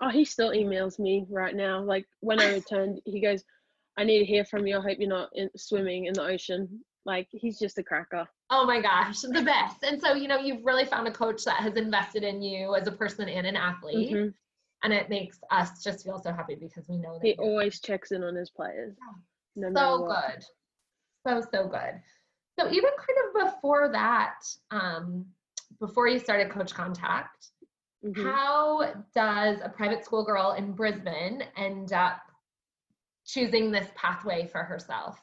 oh 0.00 0.10
he 0.10 0.24
still 0.24 0.50
emails 0.50 0.98
me 0.98 1.26
right 1.30 1.54
now 1.56 1.82
like 1.82 2.06
when 2.20 2.40
i 2.40 2.52
returned 2.52 3.00
he 3.04 3.20
goes 3.20 3.42
i 3.96 4.04
need 4.04 4.18
to 4.18 4.24
hear 4.24 4.44
from 4.44 4.66
you 4.66 4.78
i 4.78 4.80
hope 4.80 4.98
you're 4.98 5.08
not 5.08 5.30
in, 5.34 5.50
swimming 5.56 6.06
in 6.06 6.14
the 6.14 6.22
ocean 6.22 6.68
like 7.06 7.28
he's 7.30 7.58
just 7.58 7.78
a 7.78 7.82
cracker 7.82 8.26
oh 8.50 8.66
my 8.66 8.80
gosh 8.80 9.20
the 9.20 9.42
best 9.42 9.82
and 9.82 10.00
so 10.00 10.14
you 10.14 10.28
know 10.28 10.38
you've 10.38 10.64
really 10.64 10.84
found 10.84 11.06
a 11.06 11.12
coach 11.12 11.44
that 11.44 11.56
has 11.56 11.74
invested 11.74 12.22
in 12.22 12.40
you 12.40 12.74
as 12.74 12.86
a 12.86 12.92
person 12.92 13.28
and 13.28 13.46
an 13.46 13.56
athlete 13.56 14.12
mm-hmm. 14.12 14.28
and 14.82 14.92
it 14.92 15.08
makes 15.08 15.38
us 15.50 15.82
just 15.82 16.04
feel 16.04 16.18
so 16.18 16.32
happy 16.32 16.54
because 16.54 16.88
we 16.88 16.96
know 16.96 17.18
that 17.18 17.26
he 17.26 17.34
always 17.34 17.80
checks 17.80 18.12
in 18.12 18.24
on 18.24 18.34
his 18.34 18.50
players 18.50 18.94
yeah 18.98 19.20
no 19.56 19.72
so 19.74 20.06
good. 20.06 20.44
So, 21.26 21.40
so 21.52 21.68
good. 21.68 22.00
So 22.58 22.70
even 22.70 22.90
kind 22.96 23.46
of 23.46 23.52
before 23.52 23.90
that, 23.92 24.40
um, 24.70 25.26
before 25.80 26.08
you 26.08 26.18
started 26.18 26.50
Coach 26.50 26.74
Contact, 26.74 27.48
mm-hmm. 28.04 28.22
how 28.22 28.92
does 29.14 29.58
a 29.62 29.68
private 29.68 30.04
school 30.04 30.24
girl 30.24 30.52
in 30.52 30.72
Brisbane 30.72 31.42
end 31.56 31.92
up 31.92 32.20
choosing 33.26 33.70
this 33.70 33.88
pathway 33.96 34.46
for 34.46 34.62
herself? 34.62 35.18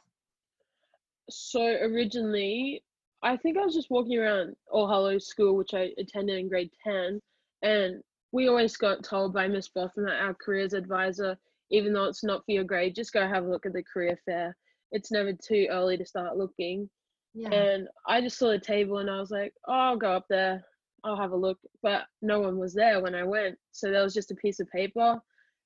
So 1.31 1.61
originally, 1.63 2.83
I 3.23 3.37
think 3.37 3.57
I 3.57 3.65
was 3.65 3.73
just 3.73 3.89
walking 3.89 4.17
around 4.17 4.55
All 4.69 4.87
Hallows 4.87 5.27
School, 5.27 5.55
which 5.55 5.73
I 5.73 5.91
attended 5.97 6.37
in 6.37 6.49
grade 6.49 6.71
10, 6.83 7.19
and 7.61 8.01
we 8.31 8.47
always 8.47 8.77
got 8.77 9.03
told 9.03 9.33
by 9.33 9.47
Miss 9.47 9.67
Botham, 9.69 10.07
our 10.07 10.33
careers 10.33 10.73
advisor, 10.73 11.37
even 11.69 11.93
though 11.93 12.05
it's 12.05 12.23
not 12.23 12.43
for 12.45 12.51
your 12.51 12.63
grade, 12.63 12.95
just 12.95 13.13
go 13.13 13.27
have 13.27 13.45
a 13.45 13.49
look 13.49 13.65
at 13.65 13.73
the 13.73 13.83
career 13.83 14.17
fair. 14.25 14.55
It's 14.91 15.11
never 15.11 15.33
too 15.33 15.67
early 15.69 15.97
to 15.97 16.05
start 16.05 16.37
looking. 16.37 16.89
Yeah. 17.33 17.49
And 17.53 17.87
I 18.07 18.21
just 18.21 18.37
saw 18.37 18.49
the 18.49 18.59
table 18.59 18.97
and 18.97 19.09
I 19.09 19.19
was 19.19 19.31
like, 19.31 19.53
oh, 19.67 19.73
I'll 19.73 19.97
go 19.97 20.11
up 20.11 20.25
there, 20.29 20.63
I'll 21.03 21.17
have 21.17 21.31
a 21.31 21.37
look. 21.37 21.57
But 21.81 22.03
no 22.21 22.39
one 22.39 22.57
was 22.57 22.73
there 22.73 23.01
when 23.01 23.15
I 23.15 23.23
went. 23.23 23.57
So 23.71 23.89
there 23.89 24.03
was 24.03 24.13
just 24.13 24.31
a 24.31 24.35
piece 24.35 24.59
of 24.59 24.69
paper 24.69 25.19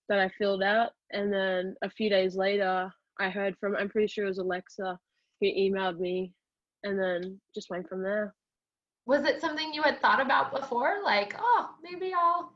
that 0.10 0.20
I 0.20 0.30
filled 0.38 0.64
out. 0.64 0.92
And 1.12 1.34
then 1.34 1.76
a 1.84 1.90
few 1.90 2.10
days 2.10 2.36
later, 2.36 2.92
I 3.20 3.30
heard 3.30 3.56
from, 3.60 3.76
I'm 3.76 3.90
pretty 3.90 4.08
sure 4.08 4.26
it 4.26 4.30
was 4.30 4.38
Alexa, 4.38 5.00
who 5.42 5.48
emailed 5.48 6.00
me 6.00 6.34
and 6.84 7.00
then 7.00 7.40
just 7.54 7.70
went 7.70 7.88
from 7.88 8.02
there. 8.02 8.34
Was 9.06 9.26
it 9.26 9.42
something 9.42 9.74
you 9.74 9.84
had 9.84 10.02
thought 10.02 10.22
about 10.22 10.54
before? 10.54 10.98
Like, 11.04 11.36
oh, 11.40 11.70
maybe 11.84 12.14
I'll 12.14 12.54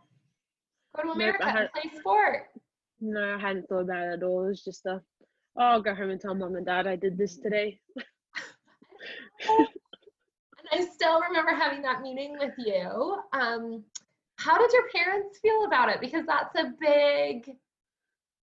go 0.95 1.03
to 1.03 1.11
America 1.11 1.45
I 1.45 1.61
and 1.61 1.69
play 1.71 1.99
sport. 1.99 2.47
No, 3.01 3.35
I 3.35 3.39
hadn't 3.39 3.67
thought 3.69 3.81
about 3.81 4.07
it 4.07 4.13
at 4.13 4.23
all. 4.23 4.45
It 4.45 4.49
was 4.49 4.63
just 4.63 4.85
a, 4.85 5.01
oh, 5.57 5.63
I'll 5.63 5.81
go 5.81 5.93
home 5.93 6.09
and 6.09 6.19
tell 6.19 6.35
mom 6.35 6.55
and 6.55 6.65
dad 6.65 6.87
I 6.87 6.95
did 6.95 7.17
this 7.17 7.37
today. 7.37 7.79
And 9.47 10.81
I 10.81 10.85
still 10.91 11.21
remember 11.21 11.51
having 11.51 11.81
that 11.83 12.01
meeting 12.01 12.37
with 12.37 12.53
you. 12.57 13.17
Um, 13.33 13.83
how 14.37 14.57
did 14.57 14.71
your 14.73 14.89
parents 14.89 15.39
feel 15.39 15.65
about 15.65 15.89
it? 15.89 16.01
Because 16.01 16.25
that's 16.25 16.55
a 16.55 16.73
big. 16.79 17.49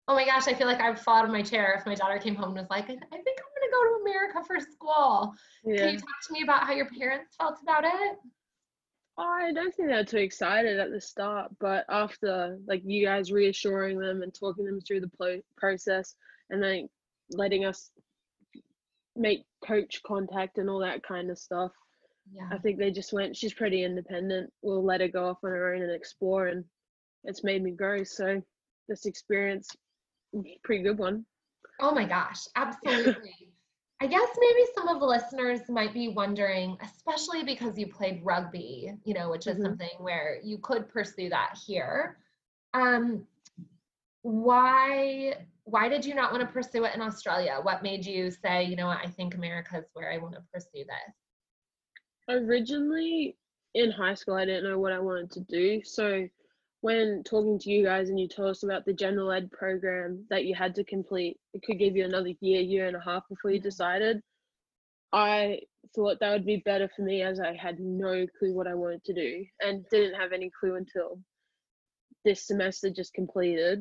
Oh 0.08 0.16
my 0.16 0.26
gosh, 0.26 0.48
I 0.48 0.54
feel 0.54 0.68
like 0.68 0.80
I'd 0.80 1.00
fall 1.00 1.18
out 1.18 1.26
of 1.26 1.32
my 1.32 1.42
chair 1.42 1.76
if 1.78 1.86
my 1.86 1.96
daughter 1.96 2.20
came 2.20 2.36
home 2.36 2.50
and 2.50 2.58
was 2.58 2.70
like, 2.70 2.90
I 2.90 2.94
I 2.94 3.22
think 3.22 3.40
I'm 3.40 3.55
gonna 3.66 3.84
go 3.84 3.98
to 3.98 4.02
America 4.02 4.44
for 4.46 4.60
school. 4.60 5.34
Can 5.64 5.94
you 5.94 6.00
talk 6.00 6.22
to 6.28 6.34
me 6.34 6.44
about 6.44 6.64
how 6.64 6.74
your 6.74 6.90
parents 6.90 7.36
felt 7.36 7.58
about 7.62 7.84
it? 7.84 8.18
I 9.18 9.54
don't 9.54 9.74
think 9.74 9.90
they 9.90 9.96
were 9.96 10.04
too 10.04 10.18
excited 10.18 10.80
at 10.80 10.92
the 10.92 11.00
start, 11.00 11.52
but 11.60 11.86
after 11.90 12.58
like 12.68 12.82
you 12.84 13.06
guys 13.06 13.32
reassuring 13.32 13.98
them 13.98 14.22
and 14.22 14.34
talking 14.34 14.66
them 14.66 14.82
through 14.82 15.02
the 15.02 15.12
plo- 15.20 15.42
process 15.58 16.16
and 16.50 16.62
then 16.62 16.90
letting 17.32 17.66
us 17.66 17.92
make 19.16 19.46
coach 19.66 20.02
contact 20.06 20.58
and 20.58 20.70
all 20.70 20.80
that 20.80 21.02
kind 21.04 21.32
of 21.32 21.40
stuff, 21.40 21.72
Yeah. 22.34 22.50
I 22.52 22.58
think 22.58 22.78
they 22.78 22.92
just 22.92 23.14
went, 23.14 23.38
she's 23.38 23.54
pretty 23.54 23.84
independent. 23.84 24.52
We'll 24.62 24.84
let 24.84 25.00
her 25.00 25.08
go 25.08 25.30
off 25.30 25.38
on 25.44 25.52
her 25.52 25.74
own 25.74 25.82
and 25.82 25.92
explore. 25.92 26.48
And 26.48 26.66
it's 27.24 27.44
made 27.44 27.64
me 27.64 27.72
grow. 27.72 28.04
So 28.04 28.42
this 28.90 29.06
experience, 29.06 29.70
pretty 30.64 30.84
good 30.84 30.98
one. 30.98 31.26
Oh 31.80 31.94
my 31.94 32.06
gosh, 32.06 32.48
absolutely. 32.58 33.54
I 34.02 34.08
guess 34.08 34.30
maybe 34.38 34.66
some 34.76 34.90
of 34.90 35.00
the 35.00 35.06
listeners 35.06 35.70
might 35.70 35.94
be 35.94 36.10
wondering, 36.10 36.78
especially 36.82 37.44
because 37.44 37.78
you 37.78 37.88
played 37.88 38.22
rugby, 38.26 38.94
you 39.06 39.14
know, 39.14 39.30
which 39.30 39.48
is 39.48 39.58
Mhm. 39.58 39.64
something 39.64 39.90
where 40.00 40.40
you 40.44 40.58
could 40.58 40.90
pursue 40.90 41.30
that 41.30 41.58
here. 41.66 42.18
Um, 42.74 43.28
why 44.22 45.48
why 45.64 45.90
did 45.90 46.06
you 46.06 46.14
not 46.14 46.32
want 46.32 46.42
to 46.42 46.54
pursue 46.54 46.86
it 46.86 46.94
in 46.94 47.02
Australia? 47.02 47.58
What 47.62 47.82
made 47.82 48.06
you 48.06 48.30
say, 48.30 48.64
you 48.66 48.76
know 48.76 48.86
what, 48.86 49.00
I 49.04 49.08
think 49.08 49.34
America 49.34 49.78
is 49.80 49.90
where 49.94 50.12
I 50.12 50.18
want 50.20 50.36
to 50.36 50.42
pursue 50.54 50.84
this? 50.86 51.16
Originally 52.30 53.36
in 53.74 53.92
high 53.92 54.14
school, 54.14 54.36
I 54.36 54.46
didn't 54.46 54.70
know 54.70 54.78
what 54.78 54.92
I 54.94 55.00
wanted 55.00 55.32
to 55.32 55.40
do. 55.42 55.84
So 55.84 56.28
when 56.86 57.24
talking 57.24 57.58
to 57.58 57.72
you 57.72 57.84
guys 57.84 58.10
and 58.10 58.20
you 58.20 58.28
told 58.28 58.52
us 58.52 58.62
about 58.62 58.86
the 58.86 58.94
general 58.94 59.32
ed 59.32 59.52
program 59.52 60.24
that 60.30 60.46
you 60.46 60.54
had 60.54 60.76
to 60.76 60.84
complete, 60.84 61.36
it 61.56 61.64
could 61.64 61.80
give 61.80 61.96
you 61.96 62.06
another 62.06 62.30
year, 62.42 62.62
year 62.62 62.86
and 62.86 62.96
a 62.96 63.00
half 63.00 63.24
before 63.28 63.50
you 63.50 63.58
mm-hmm. 63.58 63.68
decided. 63.68 64.22
I 65.12 65.62
thought 65.96 66.20
that 66.20 66.32
would 66.32 66.46
be 66.46 66.62
better 66.64 66.88
for 66.96 67.02
me 67.02 67.24
as 67.24 67.40
I 67.40 67.56
had 67.56 67.80
no 67.80 68.28
clue 68.38 68.54
what 68.54 68.68
I 68.68 68.76
wanted 68.76 69.04
to 69.06 69.16
do 69.16 69.44
and 69.62 69.84
didn't 69.90 70.20
have 70.20 70.32
any 70.32 70.52
clue 70.60 70.76
until 70.76 71.18
this 72.24 72.46
semester 72.46 72.92
just 72.92 73.16
completed. 73.16 73.80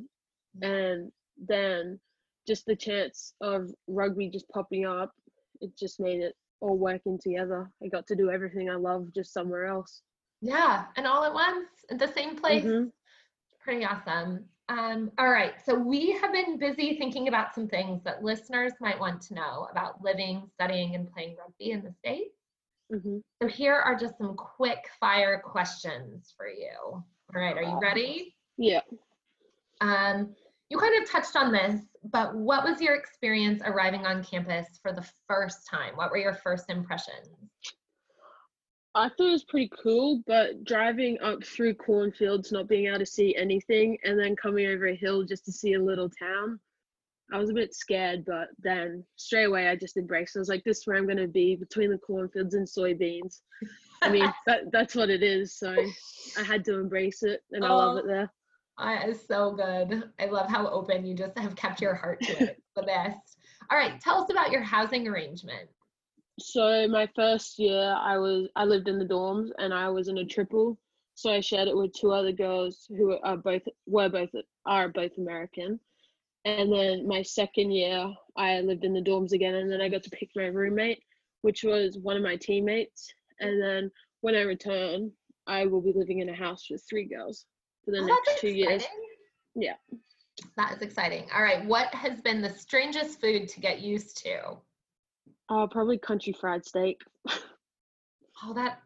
Mm-hmm. 0.62 0.70
And 0.70 1.12
then 1.46 2.00
just 2.49 2.64
the 2.64 2.75
chance 2.75 3.34
of 3.42 3.68
rugby 3.87 4.30
just 4.30 4.49
popping 4.49 4.87
up, 4.87 5.12
it 5.61 5.76
just 5.78 6.00
made 6.00 6.23
it 6.23 6.32
all 6.62 6.78
working 6.78 7.18
together. 7.23 7.70
I 7.84 7.88
got 7.88 8.06
to 8.06 8.16
do 8.16 8.30
everything 8.30 8.70
I 8.70 8.76
love 8.76 9.08
just 9.14 9.34
somewhere 9.34 9.66
else. 9.66 10.00
Yeah, 10.41 10.87
and 10.97 11.07
all 11.07 11.25
at 11.25 11.33
once 11.35 11.69
at 11.91 11.99
the 11.99 12.09
same 12.09 12.37
place. 12.37 12.64
Mhm. 12.64 12.93
Pretty 13.61 13.85
awesome. 13.85 14.49
Um, 14.69 15.11
all 15.19 15.29
right, 15.29 15.61
so 15.61 15.75
we 15.75 16.12
have 16.12 16.33
been 16.33 16.59
busy 16.59 16.97
thinking 16.97 17.29
about 17.29 17.55
some 17.55 17.69
things 17.69 18.03
that 18.05 18.23
listeners 18.23 18.73
might 18.81 18.99
want 18.99 19.21
to 19.23 19.35
know 19.35 19.69
about 19.71 20.03
living, 20.03 20.49
studying, 20.55 20.95
and 20.95 21.11
playing 21.12 21.37
rugby 21.37 21.73
in 21.73 21.83
the 21.83 21.93
States. 21.93 22.35
Mhm. 22.91 23.23
So 23.43 23.49
here 23.49 23.75
are 23.75 23.95
just 23.95 24.17
some 24.19 24.37
quick 24.37 24.88
fire 25.00 25.38
questions 25.41 26.33
for 26.37 26.49
you. 26.49 26.71
All 26.81 27.05
right, 27.35 27.57
are 27.57 27.62
you 27.62 27.79
ready? 27.79 28.37
Yeah. 28.57 28.81
Um, 29.81 30.35
you 30.71 30.79
kind 30.79 31.03
of 31.03 31.09
touched 31.11 31.37
on 31.37 31.53
this, 31.53 31.87
but 32.05 32.35
what 32.35 32.64
was 32.64 32.81
your 32.81 32.95
experience 32.95 33.61
arriving 33.64 34.07
on 34.07 34.25
campus 34.25 34.79
for 34.79 34.93
the 34.93 35.07
first 35.26 35.69
time? 35.69 35.97
What 35.97 36.11
were 36.11 36.17
your 36.17 36.35
first 36.35 36.71
impressions? 36.71 37.29
I 38.97 39.09
thought 39.09 39.29
it 39.29 39.33
was 39.33 39.45
pretty 39.45 39.71
cool, 39.83 40.23
but 40.27 40.63
driving 40.65 41.19
up 41.21 41.43
through 41.45 41.75
cornfields, 41.75 42.53
not 42.53 42.69
being 42.69 42.87
able 42.87 43.01
to 43.01 43.07
see 43.07 43.35
anything, 43.37 43.99
and 44.05 44.19
then 44.19 44.37
coming 44.37 44.67
over 44.67 44.87
a 44.87 44.95
hill 44.95 45.25
just 45.25 45.45
to 45.47 45.53
see 45.53 45.73
a 45.75 45.83
little 45.83 46.09
town, 46.09 46.61
I 47.33 47.39
was 47.39 47.51
a 47.51 47.55
bit 47.55 47.75
scared. 47.75 48.25
But 48.25 48.49
then 48.59 49.03
straight 49.17 49.45
away, 49.45 49.69
I 49.69 49.75
just 49.77 49.97
embraced. 49.97 50.37
it. 50.37 50.39
I 50.39 50.43
was 50.43 50.49
like, 50.49 50.63
"This 50.65 50.79
is 50.79 50.87
where 50.87 50.97
I'm 50.97 51.07
going 51.07 51.17
to 51.19 51.27
be 51.27 51.57
between 51.57 51.91
the 51.91 51.99
cornfields 51.99 52.55
and 52.55 52.67
soybeans." 52.69 53.41
I 54.03 54.11
mean, 54.11 54.33
that 54.47 54.71
that's 54.71 54.95
what 54.95 55.11
it 55.11 55.23
is. 55.25 55.55
So 55.59 55.75
I 56.39 56.43
had 56.43 56.65
to 56.67 56.79
embrace 56.79 57.23
it, 57.25 57.43
and 57.51 57.65
I 57.65 57.69
love 57.71 57.97
Oh. 57.97 57.99
it 57.99 58.07
there. 58.07 58.33
That 58.79 59.09
is 59.09 59.25
so 59.27 59.53
good. 59.53 60.05
I 60.21 60.27
love 60.27 60.49
how 60.49 60.69
open 60.69 61.05
you 61.07 61.15
just 61.15 61.37
have 61.39 61.55
kept 61.57 61.81
your 61.81 61.95
heart 61.95 62.21
to 62.23 62.43
it. 62.45 62.63
The 62.77 62.83
best. 62.83 63.39
All 63.71 63.79
right, 63.79 64.01
tell 64.01 64.23
us 64.23 64.31
about 64.31 64.51
your 64.51 64.63
housing 64.63 65.07
arrangement. 65.09 65.69
So 66.38 66.88
my 66.88 67.09
first 67.14 67.59
year, 67.59 67.95
I 67.99 68.19
was 68.19 68.49
I 68.57 68.64
lived 68.64 68.88
in 68.88 68.99
the 68.99 69.05
dorms, 69.05 69.50
and 69.59 69.73
I 69.73 69.88
was 69.91 70.09
in 70.09 70.19
a 70.19 70.25
triple. 70.25 70.79
So 71.14 71.31
I 71.31 71.41
shared 71.41 71.69
it 71.69 71.76
with 71.76 71.93
two 71.93 72.11
other 72.11 72.33
girls 72.33 72.87
who 72.88 73.17
are 73.23 73.37
both 73.37 73.62
were 73.87 74.09
both 74.09 74.31
are 74.67 74.88
both 74.88 75.17
American. 75.19 75.79
And 76.45 76.73
then 76.73 77.07
my 77.07 77.23
second 77.23 77.71
year, 77.71 78.12
I 78.37 78.61
lived 78.61 78.85
in 78.85 78.93
the 78.93 79.00
dorms 79.00 79.33
again, 79.33 79.55
and 79.55 79.71
then 79.71 79.81
I 79.81 79.88
got 79.88 80.03
to 80.03 80.11
pick 80.11 80.31
my 80.37 80.47
roommate, 80.47 81.03
which 81.43 81.62
was 81.62 81.99
one 81.99 82.17
of 82.17 82.23
my 82.23 82.37
teammates. 82.37 83.14
And 83.41 83.62
then 83.62 83.91
when 84.21 84.35
I 84.35 84.43
return, 84.43 85.12
I 85.47 85.67
will 85.67 85.81
be 85.81 85.93
living 85.95 86.19
in 86.19 86.29
a 86.29 86.35
house 86.35 86.67
with 86.71 86.85
three 86.88 87.05
girls 87.07 87.47
for 87.85 87.93
the 87.93 87.99
Oh, 87.99 88.07
next 88.07 88.41
two 88.41 88.49
years. 88.50 88.83
exciting. 88.83 89.07
Yeah. 89.55 89.76
That 90.57 90.73
is 90.76 90.83
exciting. 90.83 91.29
All 91.35 91.43
right, 91.43 91.64
what 91.64 91.95
has 91.95 92.21
been 92.21 92.43
the 92.43 92.50
strangest 92.50 93.21
food 93.21 93.49
to 93.49 93.61
get 93.61 93.81
used 93.81 94.17
to? 94.25 94.59
Uh, 95.49 95.67
probably 95.67 95.99
country 95.99 96.33
fried 96.33 96.65
steak. 96.65 97.01
Oh, 98.43 98.53
that 98.53 98.83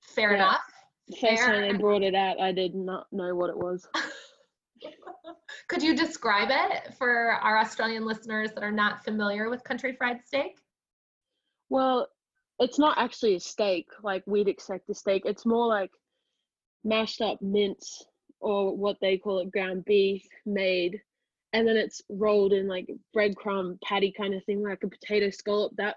fair 0.00 0.30
Yeah. 0.30 0.36
enough. 0.36 0.62
The 1.08 1.16
first 1.16 1.42
time 1.42 1.60
they 1.60 1.68
Fair. 1.68 1.78
brought 1.78 2.02
it 2.02 2.14
out, 2.14 2.40
I 2.40 2.52
did 2.52 2.74
not 2.74 3.06
know 3.12 3.34
what 3.34 3.50
it 3.50 3.56
was. 3.56 3.86
Could 5.68 5.82
you 5.82 5.94
describe 5.94 6.48
it 6.50 6.94
for 6.94 7.32
our 7.32 7.58
Australian 7.58 8.06
listeners 8.06 8.52
that 8.52 8.64
are 8.64 8.72
not 8.72 9.04
familiar 9.04 9.50
with 9.50 9.62
country 9.62 9.94
fried 9.94 10.24
steak? 10.24 10.56
Well, 11.68 12.08
it's 12.58 12.78
not 12.78 12.96
actually 12.98 13.34
a 13.34 13.40
steak 13.40 13.88
like 14.02 14.22
we'd 14.26 14.48
expect 14.48 14.88
a 14.88 14.94
steak. 14.94 15.22
It's 15.26 15.44
more 15.44 15.66
like 15.66 15.90
mashed 16.82 17.20
up 17.20 17.40
mince 17.42 18.04
or 18.40 18.74
what 18.76 18.96
they 19.00 19.18
call 19.18 19.40
it 19.40 19.52
ground 19.52 19.84
beef 19.84 20.26
made. 20.46 21.00
And 21.54 21.66
then 21.66 21.76
it's 21.76 22.02
rolled 22.10 22.52
in 22.52 22.66
like 22.68 22.90
breadcrumb 23.16 23.80
patty 23.82 24.12
kind 24.12 24.34
of 24.34 24.44
thing, 24.44 24.62
like 24.62 24.82
a 24.82 24.88
potato 24.88 25.30
scallop, 25.30 25.72
that 25.76 25.96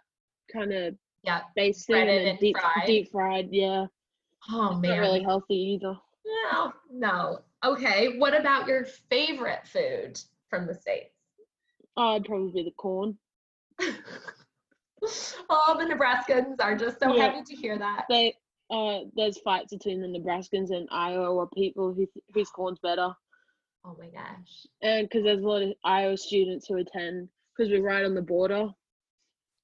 kind 0.53 0.71
of 0.71 0.95
Yeah. 1.23 1.41
base 1.55 1.83
thing. 1.85 2.07
And 2.07 2.27
and 2.29 2.39
deep 2.39 2.57
fried. 2.57 2.85
deep 2.85 3.11
fried, 3.11 3.49
yeah. 3.51 3.87
Oh 4.49 4.69
Not 4.69 4.81
man. 4.81 4.99
really 5.01 5.23
healthy 5.23 5.55
either. 5.55 5.97
No, 6.51 6.73
no. 6.91 7.39
Okay. 7.65 8.17
What 8.19 8.39
about 8.39 8.67
your 8.67 8.85
favorite 9.09 9.67
food 9.67 10.21
from 10.49 10.67
the 10.67 10.75
States? 10.75 11.13
Oh, 11.97 12.21
probably 12.23 12.63
the 12.63 12.71
corn. 12.77 13.17
All 15.49 15.77
the 15.77 15.85
Nebraskans 15.85 16.57
are 16.59 16.75
just 16.75 16.99
so 16.99 17.13
Yeah. 17.15 17.29
happy 17.31 17.43
to 17.43 17.55
hear 17.55 17.77
that. 17.79 18.05
They 18.09 18.35
uh 18.69 19.01
there's 19.15 19.39
fights 19.39 19.73
between 19.73 20.01
the 20.01 20.07
Nebraskans 20.07 20.69
and 20.71 20.87
Iowa 20.91 21.47
people 21.55 21.93
who 21.93 22.07
whose 22.33 22.49
corn's 22.51 22.79
better. 22.79 23.09
Oh 23.87 23.95
my 23.97 24.07
gosh. 24.07 24.65
and 24.81 25.07
because 25.07 25.23
there's 25.23 25.41
a 25.43 25.47
lot 25.47 25.61
of 25.61 25.71
Iowa 25.85 26.17
students 26.17 26.67
who 26.67 26.75
attend 26.77 27.29
because 27.55 27.71
we're 27.71 27.81
right 27.81 28.03
on 28.03 28.13
the 28.15 28.21
border. 28.21 28.67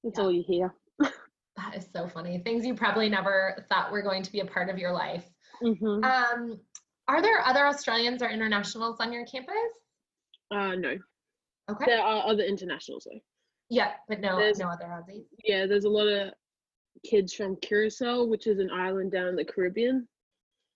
That's 0.02 0.18
Yeah. 0.18 0.24
all 0.24 0.32
you 0.32 0.42
hear. 0.46 0.74
That 1.56 1.76
is 1.76 1.86
so 1.94 2.08
funny. 2.08 2.38
Things 2.38 2.66
you 2.66 2.74
probably 2.74 3.08
never 3.08 3.64
thought 3.68 3.92
were 3.92 4.02
going 4.02 4.24
to 4.24 4.32
be 4.32 4.40
a 4.40 4.44
part 4.44 4.68
of 4.70 4.76
your 4.78 4.92
life. 4.92 5.24
hmm 5.60 6.02
Um, 6.02 6.58
are 7.06 7.22
there 7.22 7.40
other 7.46 7.66
Australians 7.66 8.22
or 8.22 8.28
internationals 8.28 8.96
on 8.98 9.12
your 9.12 9.24
campus? 9.24 9.54
Uh, 10.50 10.74
no, 10.74 10.98
Okay. 11.70 11.84
there 11.86 12.02
are 12.02 12.26
other 12.26 12.42
internationals 12.42 13.06
though. 13.08 13.20
Yeah, 13.70 13.92
but 14.08 14.18
no, 14.20 14.36
There's- 14.36 14.58
no 14.58 14.66
other 14.68 14.86
Aussies. 14.86 15.26
Yeah, 15.44 15.66
there's 15.66 15.84
a 15.84 15.88
lot 15.88 16.08
of 16.08 16.32
kids 17.04 17.32
from 17.34 17.54
Curacao, 17.56 18.24
which 18.24 18.46
is 18.48 18.58
an 18.58 18.70
island 18.72 19.12
down 19.12 19.28
in 19.28 19.36
the 19.36 19.44
Caribbean. 19.44 20.08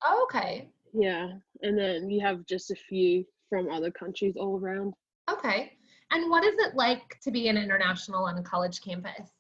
Oh, 0.05 0.23
okay. 0.31 0.71
Yeah, 0.93 1.33
and 1.63 1.77
then 1.77 2.09
you 2.09 2.21
have 2.21 2.47
just 2.47 2.71
a 2.71 2.77
few 2.77 3.27
from 3.49 3.71
other 3.71 3.91
countries 3.91 4.35
all 4.37 4.59
around. 4.59 4.95
Okay. 5.31 5.73
And 6.11 6.31
what 6.31 6.45
is 6.45 6.55
it 6.59 6.75
like 6.75 7.19
to 7.23 7.31
be 7.31 7.49
an 7.49 7.57
international 7.57 8.25
on 8.25 8.39
a 8.39 8.43
college 8.43 8.81
campus? 8.81 9.31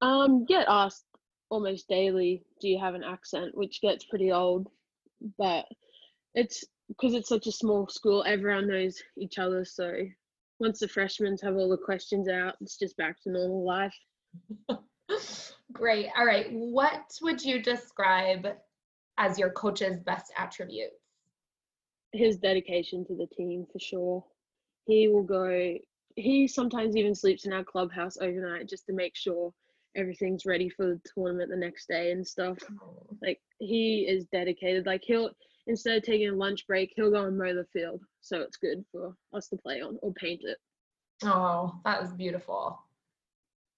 Um, 0.00 0.44
get 0.44 0.66
asked 0.68 1.04
almost 1.50 1.88
daily, 1.88 2.42
do 2.60 2.68
you 2.68 2.78
have 2.78 2.94
an 2.94 3.04
accent, 3.04 3.56
which 3.56 3.80
gets 3.80 4.04
pretty 4.04 4.32
old, 4.32 4.68
but 5.38 5.66
it's 6.34 6.64
because 6.88 7.14
it's 7.14 7.28
such 7.28 7.46
a 7.46 7.52
small 7.52 7.88
school, 7.88 8.24
everyone 8.26 8.68
knows 8.68 9.00
each 9.16 9.38
other. 9.38 9.64
So 9.64 9.92
once 10.58 10.80
the 10.80 10.88
freshmen 10.88 11.36
have 11.42 11.56
all 11.56 11.68
the 11.68 11.76
questions 11.76 12.28
out, 12.28 12.54
it's 12.60 12.78
just 12.78 12.96
back 12.96 13.20
to 13.22 13.30
normal 13.30 13.64
life. 13.64 13.94
Great. 15.72 16.08
All 16.16 16.24
right. 16.24 16.46
What 16.50 17.12
would 17.22 17.42
you 17.44 17.62
describe 17.62 18.46
as 19.18 19.38
your 19.38 19.50
coach's 19.50 20.00
best 20.00 20.32
attributes? 20.36 20.96
His 22.12 22.38
dedication 22.38 23.04
to 23.06 23.14
the 23.14 23.26
team 23.26 23.66
for 23.72 23.78
sure. 23.78 24.24
He 24.86 25.08
will 25.08 25.22
go, 25.22 25.74
he 26.16 26.48
sometimes 26.48 26.96
even 26.96 27.14
sleeps 27.14 27.44
in 27.44 27.52
our 27.52 27.64
clubhouse 27.64 28.16
overnight 28.20 28.68
just 28.68 28.86
to 28.86 28.92
make 28.92 29.14
sure 29.14 29.52
everything's 29.96 30.46
ready 30.46 30.68
for 30.68 30.86
the 30.86 31.00
tournament 31.14 31.50
the 31.50 31.56
next 31.56 31.88
day 31.88 32.12
and 32.12 32.26
stuff. 32.26 32.58
Like 33.22 33.40
he 33.58 34.06
is 34.08 34.26
dedicated. 34.26 34.86
Like 34.86 35.02
he'll 35.04 35.30
instead 35.66 35.96
of 35.96 36.02
taking 36.02 36.30
a 36.30 36.34
lunch 36.34 36.66
break, 36.66 36.92
he'll 36.96 37.10
go 37.10 37.24
and 37.24 37.36
mow 37.38 37.54
the 37.54 37.66
field. 37.72 38.02
So 38.20 38.40
it's 38.40 38.56
good 38.56 38.84
for 38.90 39.14
us 39.34 39.48
to 39.48 39.56
play 39.56 39.80
on 39.80 39.98
or 40.02 40.12
paint 40.14 40.40
it. 40.44 40.58
Oh, 41.24 41.74
that 41.84 42.00
was 42.00 42.12
beautiful. 42.12 42.80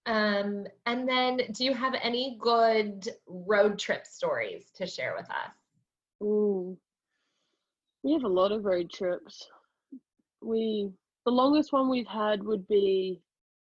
Um, 0.06 0.66
and 0.86 1.08
then 1.08 1.40
do 1.52 1.64
you 1.64 1.74
have 1.74 1.94
any 2.00 2.38
good 2.40 3.08
road 3.26 3.78
trip 3.78 4.06
stories 4.06 4.70
to 4.76 4.86
share 4.86 5.14
with 5.16 5.28
us? 5.30 5.52
Ooh. 6.22 6.78
We 8.02 8.12
have 8.12 8.24
a 8.24 8.28
lot 8.28 8.52
of 8.52 8.64
road 8.64 8.90
trips. 8.90 9.46
We 10.42 10.90
the 11.26 11.32
longest 11.32 11.72
one 11.72 11.90
we've 11.90 12.06
had 12.06 12.42
would 12.42 12.66
be 12.66 13.20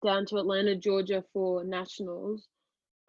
down 0.04 0.26
to 0.26 0.36
Atlanta, 0.36 0.76
Georgia 0.76 1.24
for 1.32 1.64
nationals. 1.64 2.46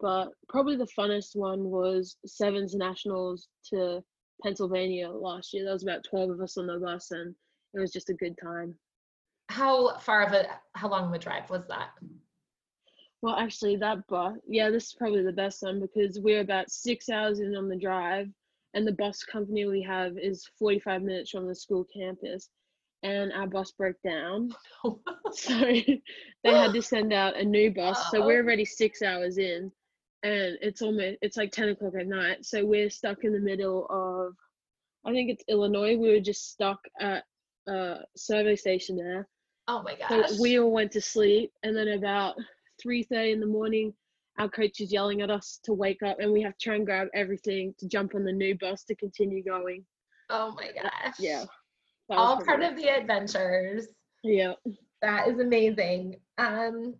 But 0.00 0.28
probably 0.48 0.76
the 0.76 0.88
funnest 0.98 1.36
one 1.36 1.64
was 1.64 2.16
Sevens 2.24 2.74
Nationals 2.74 3.48
to 3.68 4.02
Pennsylvania 4.42 5.10
last 5.10 5.52
year. 5.52 5.64
There 5.64 5.74
was 5.74 5.82
about 5.82 6.04
12 6.08 6.30
of 6.30 6.40
us 6.40 6.56
on 6.56 6.66
the 6.66 6.78
bus 6.78 7.10
and 7.10 7.34
it 7.74 7.80
was 7.80 7.92
just 7.92 8.08
a 8.08 8.14
good 8.14 8.34
time. 8.42 8.74
How 9.50 9.98
far 9.98 10.22
of 10.22 10.32
a 10.32 10.46
how 10.74 10.88
long 10.88 11.08
of 11.08 11.12
a 11.12 11.18
drive 11.18 11.50
was 11.50 11.66
that? 11.68 11.90
Well, 13.22 13.36
actually, 13.36 13.76
that 13.76 14.06
bus, 14.06 14.38
yeah, 14.48 14.70
this 14.70 14.86
is 14.86 14.94
probably 14.94 15.22
the 15.22 15.32
best 15.32 15.62
one 15.62 15.80
because 15.80 16.18
we're 16.18 16.40
about 16.40 16.70
six 16.70 17.10
hours 17.10 17.40
in 17.40 17.54
on 17.54 17.68
the 17.68 17.76
drive, 17.76 18.28
and 18.74 18.86
the 18.86 18.92
bus 18.92 19.22
company 19.24 19.66
we 19.66 19.82
have 19.82 20.16
is 20.18 20.48
45 20.58 21.02
minutes 21.02 21.30
from 21.30 21.46
the 21.46 21.54
school 21.54 21.86
campus, 21.92 22.48
and 23.02 23.32
our 23.32 23.46
bus 23.46 23.72
broke 23.72 24.00
down. 24.04 24.54
so 25.32 25.58
they 26.44 26.50
had 26.50 26.72
to 26.72 26.82
send 26.82 27.12
out 27.12 27.36
a 27.36 27.44
new 27.44 27.72
bus. 27.72 28.10
So 28.10 28.24
we're 28.24 28.42
already 28.42 28.64
six 28.64 29.02
hours 29.02 29.38
in, 29.38 29.72
and 30.22 30.58
it's 30.60 30.82
almost 30.82 31.16
it's 31.22 31.36
like 31.36 31.52
10 31.52 31.70
o'clock 31.70 31.94
at 31.98 32.06
night. 32.06 32.44
So 32.44 32.64
we're 32.64 32.90
stuck 32.90 33.24
in 33.24 33.32
the 33.32 33.40
middle 33.40 33.86
of, 33.90 34.34
I 35.04 35.12
think 35.12 35.30
it's 35.30 35.44
Illinois. 35.48 35.96
We 35.96 36.10
were 36.10 36.20
just 36.20 36.50
stuck 36.50 36.80
at 37.00 37.24
a 37.66 37.98
survey 38.16 38.56
station 38.56 38.96
there. 38.96 39.28
Oh 39.68 39.82
my 39.82 39.96
So 40.08 40.22
gosh. 40.22 40.38
we 40.40 40.58
all 40.58 40.70
went 40.72 40.92
to 40.92 41.00
sleep, 41.00 41.52
and 41.62 41.76
then 41.76 41.88
about 41.88 42.36
three 42.80 43.02
thirty 43.02 43.32
in 43.32 43.40
the 43.40 43.46
morning, 43.46 43.94
our 44.38 44.48
coach 44.48 44.80
is 44.80 44.92
yelling 44.92 45.20
at 45.22 45.30
us 45.30 45.60
to 45.64 45.72
wake 45.72 46.02
up, 46.02 46.18
and 46.20 46.32
we 46.32 46.42
have 46.42 46.56
to 46.56 46.64
try 46.64 46.76
and 46.76 46.86
grab 46.86 47.08
everything 47.14 47.74
to 47.78 47.86
jump 47.88 48.14
on 48.14 48.24
the 48.24 48.32
new 48.32 48.56
bus 48.58 48.84
to 48.84 48.94
continue 48.94 49.42
going. 49.44 49.84
oh 50.30 50.54
my 50.56 50.70
gosh. 50.72 51.14
Yeah, 51.18 51.44
All 52.08 52.42
part 52.44 52.62
of 52.62 52.76
the 52.76 52.88
adventures. 52.88 53.86
yeah. 54.22 54.54
That 55.02 55.28
is 55.28 55.38
amazing. 55.40 56.16
Um, 56.36 56.94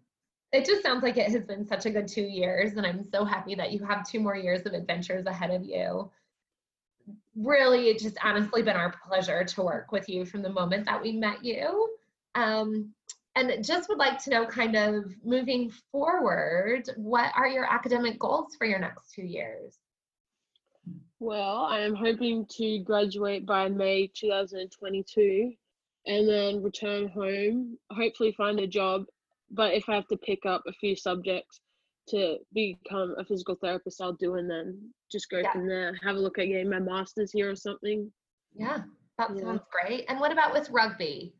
it 0.52 0.64
just 0.64 0.82
sounds 0.82 1.02
like 1.02 1.16
it 1.18 1.30
has 1.30 1.44
been 1.44 1.66
such 1.66 1.84
a 1.86 1.90
good 1.90 2.08
two 2.08 2.22
years, 2.22 2.72
and 2.76 2.86
I'm 2.86 3.04
so 3.04 3.24
happy 3.24 3.54
that 3.54 3.72
you 3.72 3.84
have 3.84 4.08
two 4.08 4.20
more 4.20 4.36
years 4.36 4.62
of 4.66 4.72
adventures 4.72 5.26
ahead 5.26 5.50
of 5.50 5.64
you. 5.64 6.10
Really, 7.36 7.88
it's 7.88 8.02
just 8.02 8.16
honestly 8.24 8.62
been 8.62 8.76
our 8.76 8.94
pleasure 9.06 9.44
to 9.44 9.62
work 9.62 9.92
with 9.92 10.08
you 10.08 10.24
from 10.24 10.42
the 10.42 10.48
moment 10.48 10.86
that 10.86 11.00
we 11.00 11.12
met 11.12 11.44
you. 11.44 11.90
Um, 12.34 12.92
and 13.36 13.64
just 13.64 13.88
would 13.88 13.98
like 13.98 14.22
to 14.24 14.30
know, 14.30 14.46
kind 14.46 14.76
of 14.76 15.04
moving 15.24 15.70
forward, 15.92 16.88
what 16.96 17.32
are 17.36 17.48
your 17.48 17.64
academic 17.64 18.18
goals 18.18 18.56
for 18.56 18.66
your 18.66 18.78
next 18.78 19.12
two 19.12 19.22
years? 19.22 19.78
Well, 21.20 21.58
I 21.58 21.80
am 21.80 21.94
hoping 21.94 22.46
to 22.56 22.78
graduate 22.80 23.46
by 23.46 23.68
May 23.68 24.08
2022, 24.08 25.52
and 26.06 26.28
then 26.28 26.62
return 26.62 27.08
home. 27.08 27.78
Hopefully, 27.92 28.32
find 28.32 28.58
a 28.58 28.66
job. 28.66 29.04
But 29.50 29.74
if 29.74 29.88
I 29.88 29.94
have 29.94 30.08
to 30.08 30.16
pick 30.16 30.46
up 30.46 30.62
a 30.66 30.72
few 30.72 30.96
subjects 30.96 31.60
to 32.08 32.38
become 32.52 33.14
a 33.18 33.24
physical 33.24 33.54
therapist, 33.56 34.00
I'll 34.00 34.14
do, 34.14 34.36
and 34.36 34.50
then 34.50 34.92
just 35.12 35.28
go 35.28 35.38
Yeah. 35.40 35.52
from 35.52 35.66
there. 35.66 35.94
Have 36.02 36.16
a 36.16 36.20
look 36.20 36.38
at 36.38 36.46
getting 36.46 36.70
my 36.70 36.78
master's 36.78 37.32
here 37.32 37.50
or 37.50 37.56
something. 37.56 38.10
Yeah, 38.54 38.84
that 39.18 39.30
Yeah. 39.36 39.42
sounds 39.42 39.62
great. 39.70 40.06
And 40.08 40.18
what 40.20 40.32
about 40.32 40.52
with 40.52 40.70
rugby? 40.70 41.34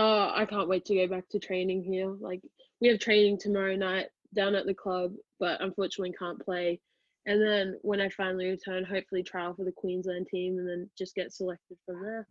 Oh, 0.00 0.30
I 0.32 0.46
can't 0.46 0.68
wait 0.68 0.84
to 0.86 0.94
go 0.94 1.08
back 1.08 1.28
to 1.30 1.40
training 1.40 1.82
here. 1.82 2.14
Like 2.20 2.40
we 2.80 2.86
have 2.86 3.00
training 3.00 3.38
tomorrow 3.38 3.74
night 3.74 4.06
down 4.32 4.54
at 4.54 4.64
the 4.64 4.72
club, 4.72 5.12
but 5.40 5.60
unfortunately 5.60 6.14
can't 6.16 6.40
play. 6.40 6.80
And 7.26 7.42
then 7.42 7.76
when 7.82 8.00
I 8.00 8.08
finally 8.10 8.46
return, 8.46 8.84
hopefully 8.84 9.24
trial 9.24 9.54
for 9.54 9.64
the 9.64 9.72
Queensland 9.72 10.28
team 10.28 10.58
and 10.58 10.68
then 10.68 10.88
just 10.96 11.16
get 11.16 11.32
selected 11.32 11.76
from 11.84 12.00
there. 12.00 12.28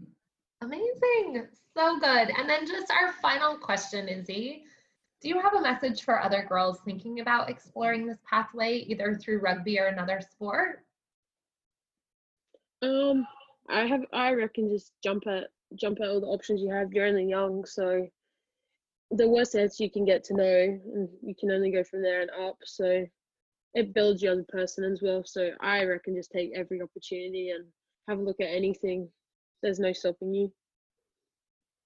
Amazing. 0.62 1.46
So 1.76 2.00
good. 2.00 2.32
And 2.38 2.50
then 2.50 2.66
just 2.66 2.90
our 2.90 3.12
final 3.22 3.58
question, 3.58 4.08
Izzy. 4.08 4.64
Do 5.22 5.28
you 5.28 5.42
have 5.42 5.54
a 5.54 5.62
message 5.62 6.04
for 6.04 6.24
other 6.24 6.46
girls 6.48 6.80
thinking 6.86 7.20
about 7.20 7.50
exploring 7.50 8.08
this 8.08 8.20
pathway, 8.28 8.78
either 8.88 9.14
through 9.14 9.40
rugby 9.40 9.78
or 9.78 9.88
another 9.88 10.22
sport? 10.22 10.86
Um, 12.82 13.28
I 13.70 13.86
have 13.86 14.06
I 14.14 14.32
reckon 14.34 14.70
just 14.70 14.94
jump 15.04 15.28
at 15.28 15.50
jump 15.76 16.00
at 16.02 16.08
all 16.08 16.22
the 16.22 16.28
options 16.28 16.62
you 16.62 16.72
have. 16.72 16.94
You're 16.94 17.08
only 17.08 17.26
young, 17.26 17.66
so 17.66 18.08
the 19.12 19.28
worst 19.28 19.54
chance 19.54 19.80
you 19.80 19.90
can 19.90 20.06
get 20.06 20.24
to 20.26 20.34
know, 20.36 20.80
and 20.94 21.10
you 21.22 21.36
can 21.36 21.52
only 21.52 21.72
go 21.72 21.84
from 21.84 22.02
there 22.02 22.22
and 22.22 22.32
up. 22.32 22.58
So 22.66 23.06
it 23.74 23.94
builds 23.94 24.22
you 24.22 24.32
as 24.32 24.40
a 24.40 24.44
person 24.44 24.84
as 24.84 25.02
well. 25.02 25.24
So 25.26 25.52
I 25.62 25.84
reckon 25.84 26.16
just 26.16 26.32
take 26.32 26.52
every 26.56 26.82
opportunity 26.82 27.52
and 27.52 27.66
have 28.08 28.20
a 28.20 28.24
look 28.24 28.40
at 28.40 28.48
anything. 28.50 29.10
There's 29.62 29.80
no 29.80 29.94
stopping 29.94 30.34
you. 30.34 30.52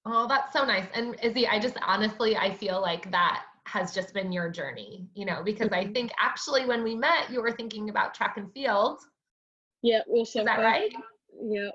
Oh, 0.05 0.27
that's 0.27 0.53
so 0.53 0.65
nice. 0.65 0.87
And 0.93 1.15
Izzy, 1.21 1.47
I 1.47 1.59
just 1.59 1.77
honestly, 1.85 2.35
I 2.35 2.51
feel 2.51 2.81
like 2.81 3.11
that 3.11 3.43
has 3.67 3.93
just 3.93 4.13
been 4.13 4.31
your 4.31 4.49
journey, 4.49 5.07
you 5.13 5.25
know, 5.25 5.43
because 5.43 5.69
I 5.71 5.85
Mhm. 5.85 5.93
think 5.93 6.11
actually 6.19 6.65
when 6.65 6.83
we 6.83 6.95
met, 6.95 7.29
you 7.29 7.41
were 7.41 7.51
thinking 7.51 7.89
about 7.89 8.13
track 8.13 8.37
and 8.37 8.51
field. 8.51 8.99
Yeah, 9.83 10.01
also. 10.07 10.39
Is 10.39 10.45
that 10.45 10.59
right? 10.59 10.91
Yeah. 11.39 11.69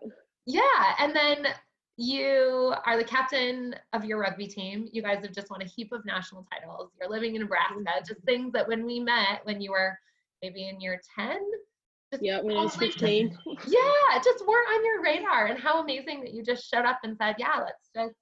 Yeah. 0.46 0.94
And 0.98 1.14
then 1.14 1.46
you 1.96 2.74
are 2.84 2.96
the 2.96 3.04
captain 3.04 3.74
of 3.92 4.04
your 4.04 4.20
rugby 4.20 4.46
team. 4.46 4.88
You 4.92 5.02
guys 5.02 5.22
have 5.22 5.32
just 5.32 5.50
won 5.50 5.62
a 5.62 5.66
heap 5.66 5.92
of 5.92 6.04
national 6.04 6.46
titles. 6.52 6.90
You're 7.00 7.10
living 7.10 7.34
in 7.34 7.42
Nebraska, 7.42 7.74
mm-hmm. 7.74 8.04
just 8.06 8.20
things 8.22 8.52
that 8.52 8.68
when 8.68 8.84
we 8.84 9.00
met, 9.00 9.40
when 9.44 9.60
you 9.60 9.70
were 9.70 9.98
maybe 10.42 10.68
in 10.68 10.80
year 10.80 11.00
10, 11.18 11.38
just 12.12 12.22
Yeah, 12.22 12.42
when 12.42 12.56
I 12.56 12.64
was 12.64 12.74
totally 12.74 12.90
15. 12.92 13.38
yeah, 13.66 14.22
just 14.22 14.46
weren't 14.46 14.68
on 14.68 14.84
your 14.84 15.02
radar. 15.02 15.46
And 15.46 15.58
how 15.58 15.82
amazing 15.82 16.20
that 16.20 16.34
you 16.34 16.42
just 16.42 16.70
showed 16.70 16.84
up 16.84 17.00
and 17.02 17.16
said, 17.16 17.36
yeah, 17.38 17.60
let's 17.60 17.88
just 17.94 18.14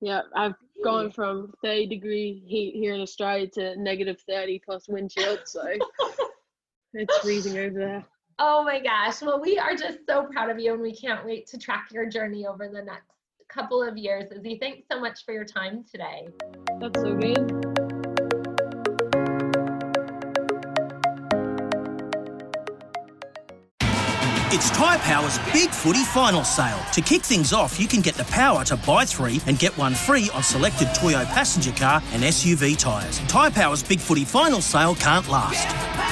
Yeah, 0.00 0.22
I've 0.36 0.54
gone 0.84 1.10
from 1.10 1.52
30 1.62 1.86
degree 1.86 2.44
heat 2.46 2.74
here 2.76 2.94
in 2.94 3.00
Australia 3.00 3.48
to 3.54 3.76
negative 3.82 4.20
30 4.28 4.62
plus 4.64 4.86
wind 4.88 5.10
chill, 5.10 5.38
so 5.44 5.66
it's 6.94 7.18
freezing 7.18 7.58
over 7.58 7.78
there. 7.78 8.04
Oh 8.44 8.64
my 8.64 8.80
gosh. 8.80 9.22
Well, 9.22 9.40
we 9.40 9.56
are 9.56 9.76
just 9.76 9.98
so 10.04 10.24
proud 10.24 10.50
of 10.50 10.58
you 10.58 10.72
and 10.72 10.82
we 10.82 10.92
can't 10.92 11.24
wait 11.24 11.46
to 11.46 11.58
track 11.58 11.86
your 11.92 12.06
journey 12.06 12.44
over 12.44 12.68
the 12.68 12.82
next 12.82 13.12
couple 13.48 13.80
of 13.80 13.96
years. 13.96 14.32
Izzy, 14.32 14.58
thanks 14.60 14.82
so 14.90 14.98
much 14.98 15.24
for 15.24 15.32
your 15.32 15.44
time 15.44 15.84
today. 15.88 16.26
That's 16.80 17.00
so 17.00 17.14
good. 17.14 17.38
It's 24.54 24.70
Tyre 24.70 24.98
Power's 24.98 25.38
Big 25.52 25.70
Footy 25.70 26.02
Final 26.02 26.42
Sale. 26.42 26.80
To 26.94 27.00
kick 27.00 27.22
things 27.22 27.52
off, 27.52 27.78
you 27.78 27.86
can 27.86 28.00
get 28.00 28.16
the 28.16 28.24
power 28.24 28.64
to 28.64 28.76
buy 28.76 29.04
three 29.04 29.40
and 29.46 29.56
get 29.56 29.76
one 29.78 29.94
free 29.94 30.28
on 30.34 30.42
selected 30.42 30.88
Toyo 30.96 31.24
passenger 31.26 31.70
car 31.70 32.02
and 32.10 32.24
SUV 32.24 32.76
tyres. 32.76 33.20
Tyre 33.28 33.52
Power's 33.52 33.84
Big 33.84 34.00
Footy 34.00 34.24
Final 34.24 34.60
Sale 34.60 34.96
can't 34.96 35.28
last. 35.28 36.11